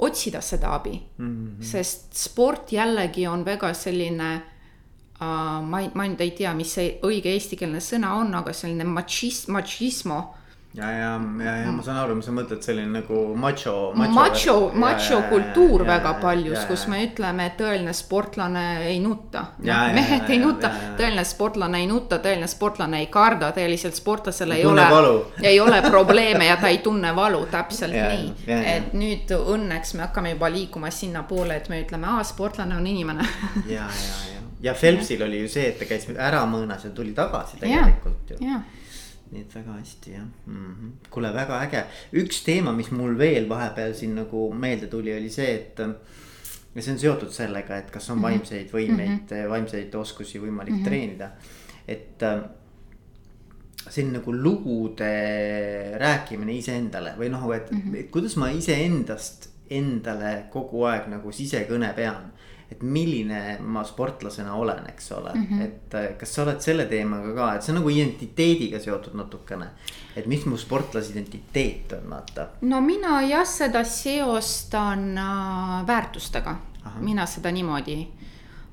otsida 0.00 0.40
seda 0.40 0.74
abi 0.74 0.96
mm. 1.18 1.26
-hmm. 1.26 1.64
sest 1.64 2.16
sport 2.16 2.72
jällegi 2.72 3.26
on 3.26 3.44
väga 3.44 3.74
selline 3.74 4.42
uh,, 5.20 5.62
ma 5.62 5.80
ei, 5.80 5.90
ma 5.94 6.08
nüüd 6.08 6.20
ei 6.20 6.30
tea, 6.30 6.54
mis 6.54 6.74
see 6.74 6.98
õige 7.02 7.30
eestikeelne 7.36 7.80
sõna 7.80 8.14
on, 8.18 8.34
aga 8.34 8.52
selline 8.52 8.84
machismo, 8.84 9.52
machismo 9.52 10.20
ja, 10.74 10.90
ja, 10.90 11.20
ja, 11.44 11.56
ja 11.56 11.70
ma 11.72 11.82
saan 11.82 11.98
aru, 11.98 12.14
mis 12.20 12.26
sa 12.28 12.32
mõtled, 12.34 12.60
selline 12.62 13.00
nagu 13.00 13.22
macho. 13.38 13.72
macho, 14.14 14.54
macho 14.78 15.18
kultuur 15.30 15.82
väga 15.88 16.12
paljus, 16.22 16.62
kus 16.68 16.84
me 16.92 17.00
ütleme, 17.08 17.48
et 17.50 17.56
tõeline 17.58 17.94
sportlane 17.96 18.64
ei 18.86 19.00
nuta. 19.02 19.44
mehed 19.58 20.30
ei 20.30 20.38
nuta, 20.38 20.70
tõeline 20.98 21.24
sportlane 21.26 21.82
ei 21.82 21.90
nuta, 21.90 22.20
tõeline 22.22 22.46
sportlane 22.50 23.02
ei 23.02 23.10
karda, 23.10 23.50
tõelisel 23.56 23.94
sportlasel 23.96 24.54
ei 24.54 24.66
ole, 24.66 24.86
ei 25.50 25.60
ole 25.60 25.82
probleeme 25.86 26.46
ja 26.46 26.58
ta 26.60 26.70
ei 26.70 26.78
tunne 26.84 27.14
valu, 27.16 27.42
täpselt 27.50 27.96
ja, 27.96 28.12
nii. 28.14 28.34
et 28.46 28.94
nüüd 28.94 29.34
õnneks 29.40 29.96
me 29.98 30.06
hakkame 30.06 30.36
juba 30.36 30.52
liikuma 30.54 30.92
sinnapoole, 30.94 31.58
et 31.58 31.70
me 31.72 31.82
ütleme, 31.82 32.14
aa, 32.14 32.22
sportlane 32.26 32.78
on 32.78 32.86
inimene. 32.86 33.26
Ja, 33.66 33.88
ja, 33.90 34.18
ja, 34.34 34.44
ja 34.70 34.74
Phelpsil 34.78 35.26
oli 35.26 35.42
ju 35.42 35.50
see, 35.50 35.72
et 35.72 35.82
ta 35.82 35.90
käis 35.90 36.06
ära 36.14 36.44
mõõnas 36.46 36.86
ja 36.86 36.94
tuli 36.94 37.16
tagasi 37.16 37.58
tegelikult 37.58 38.36
ju 38.36 38.44
nii 39.30 39.44
et 39.44 39.54
väga 39.54 39.76
hästi 39.78 40.12
jah 40.14 40.24
mm 40.46 40.70
-hmm.. 40.70 41.10
kuule, 41.10 41.32
väga 41.34 41.60
äge, 41.66 41.84
üks 42.22 42.42
teema, 42.44 42.72
mis 42.72 42.90
mul 42.90 43.18
veel 43.18 43.48
vahepeal 43.48 43.94
siin 43.94 44.14
nagu 44.18 44.52
meelde 44.52 44.86
tuli, 44.86 45.14
oli 45.16 45.30
see, 45.30 45.54
et. 45.54 45.78
ja 46.74 46.82
see 46.82 46.92
on 46.92 46.98
seotud 46.98 47.32
sellega, 47.34 47.76
et 47.76 47.90
kas 47.90 48.10
on 48.10 48.18
mhm. 48.18 48.22
vaimseid 48.22 48.72
võimeid 48.72 49.10
mm, 49.10 49.26
-hmm. 49.30 49.50
vaimseid 49.50 49.94
oskusi 49.94 50.38
võimalik 50.38 50.74
mm 50.74 50.80
-hmm. 50.80 50.84
treenida, 50.84 51.30
et 51.88 52.22
äh, 52.22 52.42
selline 53.88 54.18
nagu 54.18 54.34
lugude 54.34 55.12
rääkimine 55.98 56.52
iseendale 56.52 57.14
või 57.18 57.30
noh, 57.30 57.46
et 57.54 57.70
mm, 57.70 57.78
-hmm. 57.78 57.96
et 58.00 58.10
kuidas 58.10 58.36
ma 58.36 58.50
iseendast 58.50 59.48
endale 59.70 60.46
kogu 60.50 60.84
aeg 60.84 61.06
nagu 61.08 61.32
sisekõne 61.32 61.92
pean 61.94 62.32
et 62.70 62.82
milline 62.82 63.58
ma 63.60 63.82
sportlasena 63.84 64.54
olen, 64.54 64.86
eks 64.88 65.12
ole 65.12 65.32
mm, 65.34 65.46
-hmm. 65.46 65.62
et 65.62 65.94
äh, 65.94 66.16
kas 66.18 66.34
sa 66.34 66.42
oled 66.42 66.60
selle 66.60 66.86
teemaga 66.86 67.34
ka, 67.34 67.54
et 67.54 67.62
see 67.62 67.72
on 67.72 67.80
nagu 67.80 67.88
identiteediga 67.88 68.78
seotud 68.78 69.14
natukene. 69.14 69.68
et 70.16 70.26
mis 70.26 70.46
mu 70.46 70.56
sportlase 70.56 71.10
identiteet 71.10 71.92
on, 71.92 72.10
vaata. 72.10 72.46
no 72.60 72.80
mina 72.80 73.22
jah, 73.22 73.46
seda 73.46 73.84
seostan 73.84 75.18
äh, 75.18 75.86
väärtustega, 75.86 76.56
mina 77.00 77.26
seda 77.26 77.50
niimoodi 77.52 78.08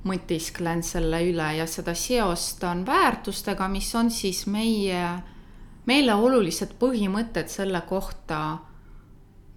mõtisklen 0.05 0.83
selle 0.83 1.21
üle 1.29 1.55
ja 1.57 1.65
seda 1.67 1.93
seostan 1.93 2.85
väärtustega, 2.85 3.67
mis 3.67 3.95
on 3.95 4.11
siis 4.11 4.45
meie, 4.47 5.09
meile 5.85 6.13
olulised 6.13 6.77
põhimõtted 6.79 7.47
selle 7.47 7.81
kohta, 7.81 8.57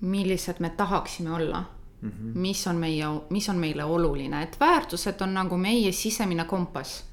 millised 0.00 0.61
me 0.61 0.70
tahaksime 0.70 1.31
olla 1.31 1.64
mm, 2.01 2.11
-hmm. 2.11 2.39
mis 2.39 2.67
on 2.67 2.77
meie, 2.77 3.05
mis 3.31 3.49
on 3.49 3.57
meile 3.57 3.85
oluline, 3.85 4.43
et 4.43 4.57
väärtused 4.61 5.21
on 5.21 5.35
nagu 5.35 5.57
meie 5.57 5.93
sisemine 5.93 6.45
kompass, 6.45 7.05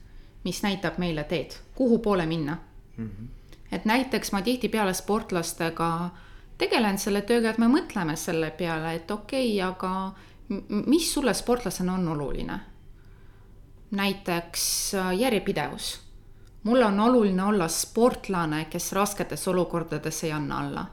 mis 0.44 0.64
näitab 0.64 0.98
meile 0.98 1.24
teed, 1.24 1.52
kuhu 1.76 2.00
poole 2.00 2.26
minna 2.26 2.58
mm. 2.98 3.10
-hmm. 3.10 3.28
et 3.72 3.86
näiteks 3.86 4.32
ma 4.32 4.42
tihtipeale 4.42 4.94
sportlastega 4.94 6.10
tegelen 6.58 6.98
selle 6.98 7.22
tööga, 7.22 7.50
et 7.50 7.58
me 7.58 7.68
mõtleme 7.68 8.16
selle 8.16 8.52
peale, 8.52 8.96
et 8.96 9.12
okei 9.12 9.62
okay,, 9.62 9.70
aga 9.70 10.12
mis 10.70 11.14
sulle 11.14 11.34
sportlasena 11.34 11.94
on 11.94 12.08
oluline? 12.08 12.60
näiteks 13.92 14.94
äh, 14.94 15.18
järjepidevus. 15.20 16.00
mulle 16.64 16.86
on 16.86 17.00
oluline 17.00 17.44
olla 17.44 17.68
sportlane, 17.68 18.66
kes 18.66 18.92
rasketes 18.92 19.48
olukordades 19.48 20.24
ei 20.24 20.32
anna 20.32 20.60
alla 20.60 20.86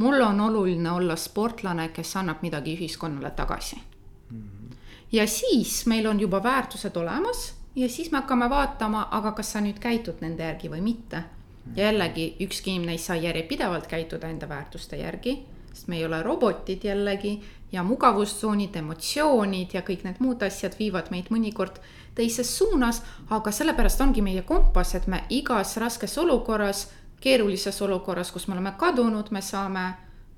mulle 0.00 0.24
on 0.24 0.40
oluline 0.40 0.90
olla 0.90 1.16
sportlane, 1.16 1.88
kes 1.92 2.16
annab 2.16 2.42
midagi 2.42 2.74
ühiskonnale 2.76 3.30
tagasi 3.36 3.76
mm. 3.76 4.42
-hmm. 4.42 4.76
ja 5.12 5.26
siis 5.26 5.86
meil 5.86 6.06
on 6.06 6.20
juba 6.20 6.42
väärtused 6.42 6.96
olemas 6.96 7.60
ja 7.76 7.88
siis 7.88 8.10
me 8.10 8.18
hakkame 8.18 8.50
vaatama, 8.50 9.08
aga 9.10 9.32
kas 9.32 9.52
sa 9.52 9.60
nüüd 9.60 9.78
käitud 9.78 10.20
nende 10.20 10.42
järgi 10.42 10.70
või 10.70 10.80
mitte. 10.80 11.22
ja 11.76 11.84
jällegi 11.84 12.36
ükski 12.40 12.70
inimene 12.70 12.92
ei 12.92 12.98
saa 12.98 13.16
järjepidevalt 13.16 13.86
käituda 13.86 14.28
enda 14.28 14.48
väärtuste 14.48 14.96
järgi, 14.96 15.44
sest 15.72 15.88
me 15.88 15.96
ei 15.96 16.04
ole 16.06 16.22
robotid 16.22 16.84
jällegi 16.84 17.40
ja 17.72 17.82
mugavustsoonid, 17.82 18.76
emotsioonid 18.76 19.74
ja 19.74 19.82
kõik 19.82 20.04
need 20.04 20.18
muud 20.18 20.42
asjad 20.42 20.74
viivad 20.78 21.10
meid 21.10 21.28
mõnikord 21.30 21.78
teises 22.14 22.58
suunas, 22.58 23.02
aga 23.30 23.52
sellepärast 23.52 24.00
ongi 24.00 24.22
meie 24.22 24.42
kompass, 24.42 24.94
et 24.94 25.06
me 25.06 25.22
igas 25.28 25.76
raskes 25.76 26.18
olukorras 26.18 26.88
keerulises 27.20 27.82
olukorras, 27.82 28.32
kus 28.32 28.48
me 28.48 28.54
oleme 28.54 28.72
kadunud, 28.78 29.30
me 29.30 29.42
saame 29.42 29.84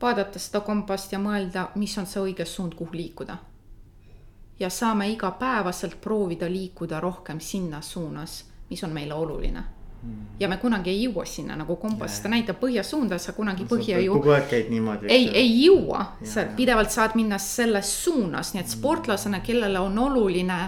vaadata 0.02 0.38
seda 0.42 0.60
kompast 0.66 1.12
ja 1.12 1.20
mõelda, 1.22 1.68
mis 1.78 1.94
on 1.98 2.08
see 2.10 2.22
õige 2.22 2.46
suund, 2.46 2.74
kuhu 2.78 2.96
liikuda. 2.98 3.36
ja 4.60 4.68
saame 4.70 5.08
igapäevaselt 5.10 5.96
proovida 6.00 6.46
liikuda 6.50 7.00
rohkem 7.00 7.40
sinna 7.40 7.80
suunas, 7.80 8.44
mis 8.70 8.84
on 8.84 8.90
meile 8.92 9.14
oluline 9.14 9.62
hmm. 10.02 10.26
ja 10.40 10.48
me 10.48 10.56
kunagi 10.56 10.90
ei 10.90 11.00
jõua 11.04 11.24
sinna 11.26 11.56
nagu 11.56 11.76
kompass, 11.76 12.20
ta 12.22 12.28
näitab 12.28 12.60
põhjasuunda, 12.60 13.18
sa 13.18 13.32
kunagi 13.32 13.64
põhja 13.64 13.98
ei 13.98 14.06
jõua. 14.06 14.20
kogu 14.20 14.34
aeg 14.36 14.46
käid 14.50 14.70
niimoodi. 14.70 15.06
ei, 15.08 15.28
ei 15.28 15.64
jõua, 15.64 16.04
sa 16.24 16.44
pidevalt 16.56 16.90
saad 16.90 17.16
minna 17.18 17.38
selles 17.38 17.94
suunas, 18.04 18.52
nii 18.54 18.60
et 18.60 18.66
hmm. 18.66 18.78
sportlasena, 18.78 19.40
kellele 19.40 19.80
on 19.80 19.98
oluline 19.98 20.60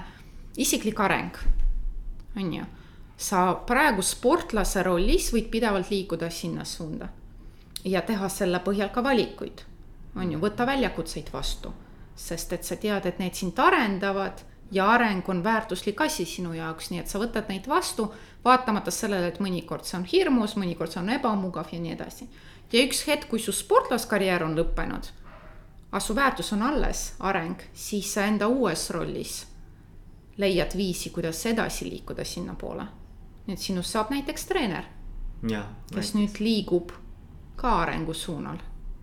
isiklik 0.57 1.01
areng, 1.01 1.39
on 2.37 2.53
ju 2.55 2.65
sa 3.17 3.55
praegu 3.67 4.03
sportlase 4.03 4.83
rollis 4.83 5.31
võid 5.33 5.51
pidevalt 5.51 5.91
liikuda 5.91 6.31
sinna 6.31 6.65
suunda 6.65 7.09
ja 7.85 8.03
teha 8.03 8.29
selle 8.29 8.59
põhjal 8.65 8.91
ka 8.91 9.03
valikuid. 9.05 9.63
on 10.17 10.33
ju, 10.33 10.39
võtta 10.39 10.67
väljakutseid 10.67 11.31
vastu, 11.33 11.73
sest 12.15 12.53
et 12.53 12.65
sa 12.65 12.77
tead, 12.77 13.07
et 13.07 13.19
need 13.19 13.35
sind 13.35 13.59
arendavad 13.59 14.45
ja 14.71 14.87
areng 14.91 15.29
on 15.29 15.43
väärtuslik 15.45 16.01
asi 16.01 16.25
sinu 16.25 16.53
jaoks, 16.53 16.91
nii 16.91 17.01
et 17.01 17.09
sa 17.09 17.19
võtad 17.19 17.49
neid 17.49 17.67
vastu, 17.67 18.13
vaatamata 18.45 18.91
sellele, 18.91 19.29
et 19.29 19.41
mõnikord 19.41 19.85
see 19.85 19.99
on 19.99 20.05
hirmus, 20.05 20.57
mõnikord 20.57 20.91
see 20.91 21.03
on 21.03 21.11
ebamugav 21.11 21.73
ja 21.73 21.81
nii 21.81 21.93
edasi. 21.93 22.29
ja 22.73 22.85
üks 22.87 23.07
hetk, 23.07 23.29
kui 23.29 23.39
su 23.39 23.53
sportlaskarjäär 23.53 24.45
on 24.45 24.57
lõppenud, 24.59 25.11
aga 25.91 26.01
su 26.01 26.15
väärtus 26.15 26.53
on 26.53 26.63
alles, 26.63 27.15
areng, 27.19 27.61
siis 27.75 28.13
sa 28.15 28.27
enda 28.27 28.49
uues 28.49 28.91
rollis 28.91 29.47
leiad 30.37 30.77
viisi, 30.77 31.11
kuidas 31.11 31.47
edasi 31.47 31.91
liikuda 31.91 32.25
sinnapoole 32.25 33.04
et 33.49 33.59
sinust 33.59 33.93
saab 33.93 34.11
näiteks 34.11 34.47
treener. 34.47 34.85
kes 35.95 36.15
nüüd 36.15 36.41
liigub 36.41 36.93
ka 37.57 37.81
arengusuunal 37.83 38.57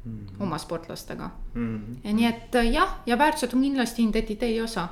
mm 0.05 0.25
-hmm. 0.27 0.43
oma 0.43 0.57
sportlastega 0.57 1.29
mm. 1.53 1.77
-hmm. 1.77 2.07
ja 2.07 2.13
nii 2.13 2.25
et 2.25 2.55
äh, 2.55 2.71
jah, 2.71 2.99
ja 3.05 3.17
väärtused 3.17 3.53
on 3.53 3.61
kindlasti 3.61 4.03
identiteedi 4.03 4.61
osa. 4.61 4.87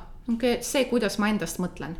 see, 0.60 0.84
kuidas 0.84 1.18
ma 1.18 1.28
endast 1.28 1.58
mõtlen. 1.58 1.96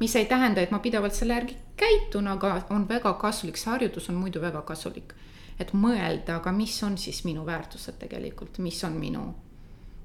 mis 0.00 0.16
ei 0.16 0.24
tähenda, 0.26 0.60
et 0.60 0.70
ma 0.70 0.78
pidevalt 0.78 1.14
selle 1.14 1.34
järgi 1.34 1.56
käitun, 1.76 2.28
aga 2.28 2.62
on 2.70 2.88
väga 2.88 3.12
kasulik, 3.12 3.56
see 3.56 3.70
harjutus 3.70 4.08
on 4.08 4.14
muidu 4.14 4.40
väga 4.40 4.62
kasulik. 4.62 5.14
et 5.60 5.72
mõelda, 5.72 6.36
aga 6.36 6.52
mis 6.52 6.82
on 6.82 6.98
siis 6.98 7.24
minu 7.24 7.46
väärtused 7.46 7.94
tegelikult, 7.98 8.58
mis 8.58 8.84
on 8.84 8.92
minu 8.92 9.34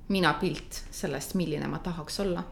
minapilt 0.07 0.83
sellest, 0.91 1.35
milline 1.35 1.67
ma 1.67 1.79
tahaks 1.79 2.19
olla 2.19 2.43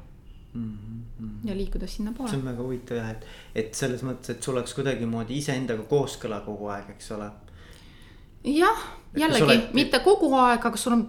Mm 0.53 0.77
-hmm. 1.21 1.49
ja 1.49 1.55
liikuda 1.57 1.87
sinnapoole. 1.87 2.29
see 2.29 2.39
on 2.39 2.45
väga 2.45 2.63
huvitav 2.63 2.97
jah, 2.97 3.09
et, 3.09 3.25
et 3.55 3.75
selles 3.75 4.03
mõttes, 4.03 4.31
et 4.31 4.43
sul 4.43 4.57
oleks 4.57 4.73
kuidagimoodi 4.73 5.37
iseendaga 5.37 5.83
kooskõla 5.83 6.41
kogu 6.45 6.67
aeg, 6.67 6.89
eks 6.89 7.11
ole. 7.11 7.29
jah, 8.43 8.81
jällegi 9.15 9.43
oled... 9.43 9.69
mitte 9.73 9.99
kogu 9.99 10.33
aeg, 10.35 10.65
aga 10.65 10.77
sul 10.77 10.93
on 10.97 11.07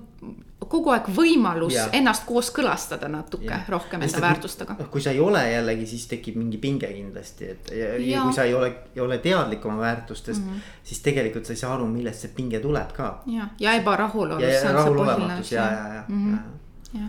kogu 0.68 0.92
aeg 0.94 1.09
võimalus 1.16 1.74
ja. 1.74 1.87
ennast 1.92 2.24
kooskõlastada 2.28 3.09
natuke 3.11 3.50
ja. 3.50 3.61
rohkem 3.68 4.02
enda 4.07 4.20
väärtustega. 4.20 4.76
noh, 4.78 4.90
kui 4.90 5.02
sa 5.02 5.11
ei 5.11 5.20
ole 5.20 5.42
jällegi, 5.50 5.87
siis 5.87 6.07
tekib 6.11 6.37
mingi 6.40 6.61
pinge 6.62 6.90
kindlasti, 6.92 7.48
et 7.55 7.72
ja, 7.76 7.88
ja. 7.94 8.02
ja 8.12 8.26
kui 8.26 8.37
sa 8.37 8.44
ei 8.48 8.55
ole, 8.55 8.68
ei 8.94 9.02
ole 9.05 9.18
teadlik 9.24 9.66
oma 9.66 9.81
väärtustest 9.81 10.42
mm, 10.42 10.52
-hmm. 10.52 10.76
siis 10.85 11.00
tegelikult 11.00 11.46
sa 11.46 11.52
ei 11.52 11.62
saa 11.64 11.74
aru, 11.74 11.87
millest 11.87 12.26
see 12.26 12.33
pinge 12.37 12.61
tuleb 12.61 12.92
ka. 12.92 13.22
ja, 13.26 13.48
ja 13.59 13.74
ebarahulolus. 13.81 14.42
ja, 14.42 14.61
ja 14.64 14.72
rahulolematus 14.72 15.52
ja, 15.52 15.66
ja, 15.72 15.94
ja, 15.94 16.05
mhm. 16.09 16.35
ja, 16.35 17.00
ja 17.00 17.09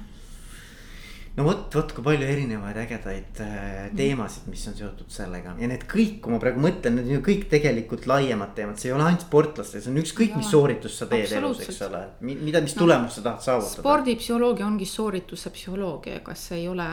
no 1.38 1.46
vot, 1.48 1.64
vot 1.74 1.94
kui 1.96 2.06
palju 2.06 2.28
erinevaid 2.30 2.78
ägedaid 2.84 3.40
äh, 3.42 3.88
teemasid, 3.98 4.46
mis 4.52 4.66
on 4.70 4.76
seotud 4.78 5.10
sellega. 5.14 5.56
Ja 5.60 5.70
need 5.70 5.86
kõik, 5.90 6.20
kui 6.24 6.34
ma 6.34 6.40
praegu 6.42 6.62
mõtlen, 6.62 7.00
need 7.00 7.10
on 7.10 7.16
ju 7.16 7.24
kõik 7.26 7.48
tegelikult 7.52 8.06
laiemad 8.10 8.54
teemad, 8.58 8.78
see 8.82 8.92
ei 8.92 8.96
ole 8.98 9.08
ainult 9.08 9.26
sportlaste, 9.26 9.82
see 9.82 9.94
on 9.94 10.02
ükskõik, 10.04 10.36
mis 10.38 10.52
sooritust 10.54 11.02
sa 11.02 11.10
teed 11.10 11.34
elus, 11.40 11.64
eks 11.66 11.82
ole. 11.88 12.04
mida, 12.30 12.62
mis 12.66 12.78
tulemust 12.78 13.18
no, 13.18 13.24
sa 13.24 13.26
tahad 13.30 13.48
saavutada. 13.48 13.82
spordipsühholoogia 13.82 14.68
ongi 14.68 14.90
soorituse 14.90 15.54
psühholoogia, 15.56 16.20
ega 16.22 16.38
see 16.38 16.62
ei 16.62 16.70
ole 16.70 16.90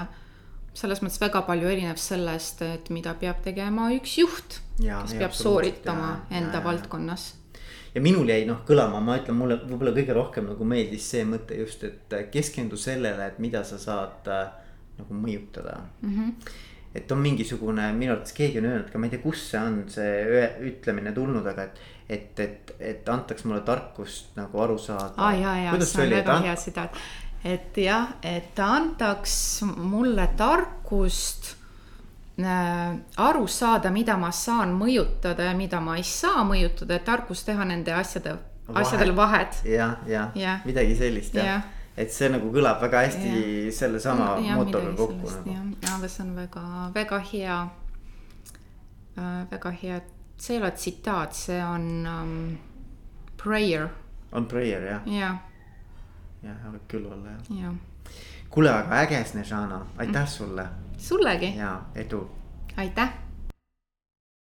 selles 0.80 1.02
mõttes 1.02 1.20
väga 1.20 1.42
palju 1.44 1.68
erinev 1.68 2.00
sellest, 2.00 2.62
et 2.64 2.88
mida 2.94 3.12
peab 3.20 3.42
tegema 3.44 3.90
üks 3.92 4.16
juht, 4.22 4.60
kes 4.78 5.18
peab 5.18 5.36
sooritama 5.36 6.10
ja, 6.14 6.40
enda 6.40 6.62
ja, 6.62 6.64
valdkonnas 6.64 7.32
ja 7.94 8.00
minul 8.02 8.28
jäi 8.30 8.44
noh 8.48 8.62
kõlama, 8.66 9.00
ma 9.04 9.18
ütlen, 9.20 9.36
mulle 9.38 9.58
võib-olla 9.64 9.94
kõige 9.96 10.16
rohkem 10.16 10.50
nagu 10.52 10.66
meeldis 10.68 11.06
see 11.12 11.24
mõte 11.28 11.58
just, 11.58 11.84
et 11.86 12.16
keskendu 12.32 12.78
sellele, 12.80 13.30
et 13.32 13.38
mida 13.42 13.62
sa 13.66 13.78
saad 13.82 14.30
äh, 14.30 14.50
nagu 15.00 15.16
mõjutada 15.16 15.78
mm. 16.02 16.10
-hmm. 16.16 16.52
et 16.94 17.12
on 17.12 17.22
mingisugune, 17.22 17.92
minu 17.96 18.14
arvates 18.14 18.36
keegi 18.36 18.60
on 18.62 18.68
öelnud 18.70 18.90
ka, 18.92 18.98
ma 18.98 19.08
ei 19.08 19.14
tea, 19.16 19.22
kust 19.24 19.50
see 19.50 19.62
on, 19.62 19.80
see 19.88 20.50
ütlemine 20.72 21.14
tulnud, 21.16 21.46
aga 21.46 21.68
et. 21.68 21.80
et, 22.10 22.40
et, 22.40 22.74
et 22.80 23.08
antaks 23.08 23.44
mulle 23.44 23.60
tarkust 23.66 24.36
nagu 24.36 24.60
aru 24.60 24.78
saada. 24.78 25.14
aa 25.16 25.34
ja, 25.34 25.56
ja 25.64 25.80
see 25.84 26.06
on 26.06 26.10
väga 26.16 26.40
hea 26.46 26.56
tsitaat. 26.56 27.00
et 27.44 27.76
jah, 27.76 28.14
et 28.22 28.58
antaks 28.58 29.62
mulle 29.76 30.28
tarkust 30.36 31.54
äh, 31.54 31.59
aru 32.44 33.46
saada, 33.48 33.90
mida 33.90 34.16
ma 34.16 34.30
saan 34.32 34.72
mõjutada 34.78 35.48
ja 35.48 35.56
mida 35.56 35.80
ma 35.80 35.96
ei 35.98 36.06
saa 36.06 36.44
mõjutada, 36.46 36.96
et 36.96 37.04
tarkus 37.04 37.44
teha 37.44 37.64
nende 37.68 37.92
asjade, 37.94 38.36
asjadel 38.74 39.12
vahet. 39.16 39.60
jah, 39.64 39.98
jah 40.06 40.32
ja., 40.38 40.58
midagi 40.64 40.96
sellist 40.96 41.34
jah 41.34 41.44
Jah. 41.44 41.60
ja.. 41.64 42.02
et 42.04 42.12
see 42.14 42.30
nagu 42.32 42.52
kõlab 42.54 42.80
väga 42.84 43.04
hästi 43.06 43.34
ja. 43.34 43.74
sellesama 43.74 44.32
motoga 44.56 44.94
kokku 44.96 45.30
nagu. 45.34 45.56
jah, 45.82 45.94
aga 45.96 46.08
see 46.08 46.24
on 46.24 46.34
väga, 46.38 46.64
väga 46.94 47.20
hea 47.32 47.60
äh,. 49.18 49.46
väga 49.50 49.74
hea, 49.82 50.00
see 50.36 50.56
ei 50.56 50.62
ole 50.62 50.70
tsitaat, 50.70 51.34
see 51.34 51.62
on 51.64 51.88
um, 52.06 52.34
prayer, 53.42 53.88
on 54.32 54.46
prayer 54.46 54.86
jah, 54.92 55.08
jah, 55.08 55.40
jah 56.44 56.68
võib 56.68 56.86
küll 56.88 57.10
olla 57.10 57.34
jah. 57.34 57.64
jah. 57.64 58.14
kuule, 58.50 58.70
aga 58.70 59.02
äge, 59.02 59.24
Snežana, 59.32 59.84
aitäh 59.98 60.28
sulle 60.28 60.68
sullegi, 61.00 61.54
ja 61.56 61.80
edu. 61.94 62.30
Aitäh 62.76 63.29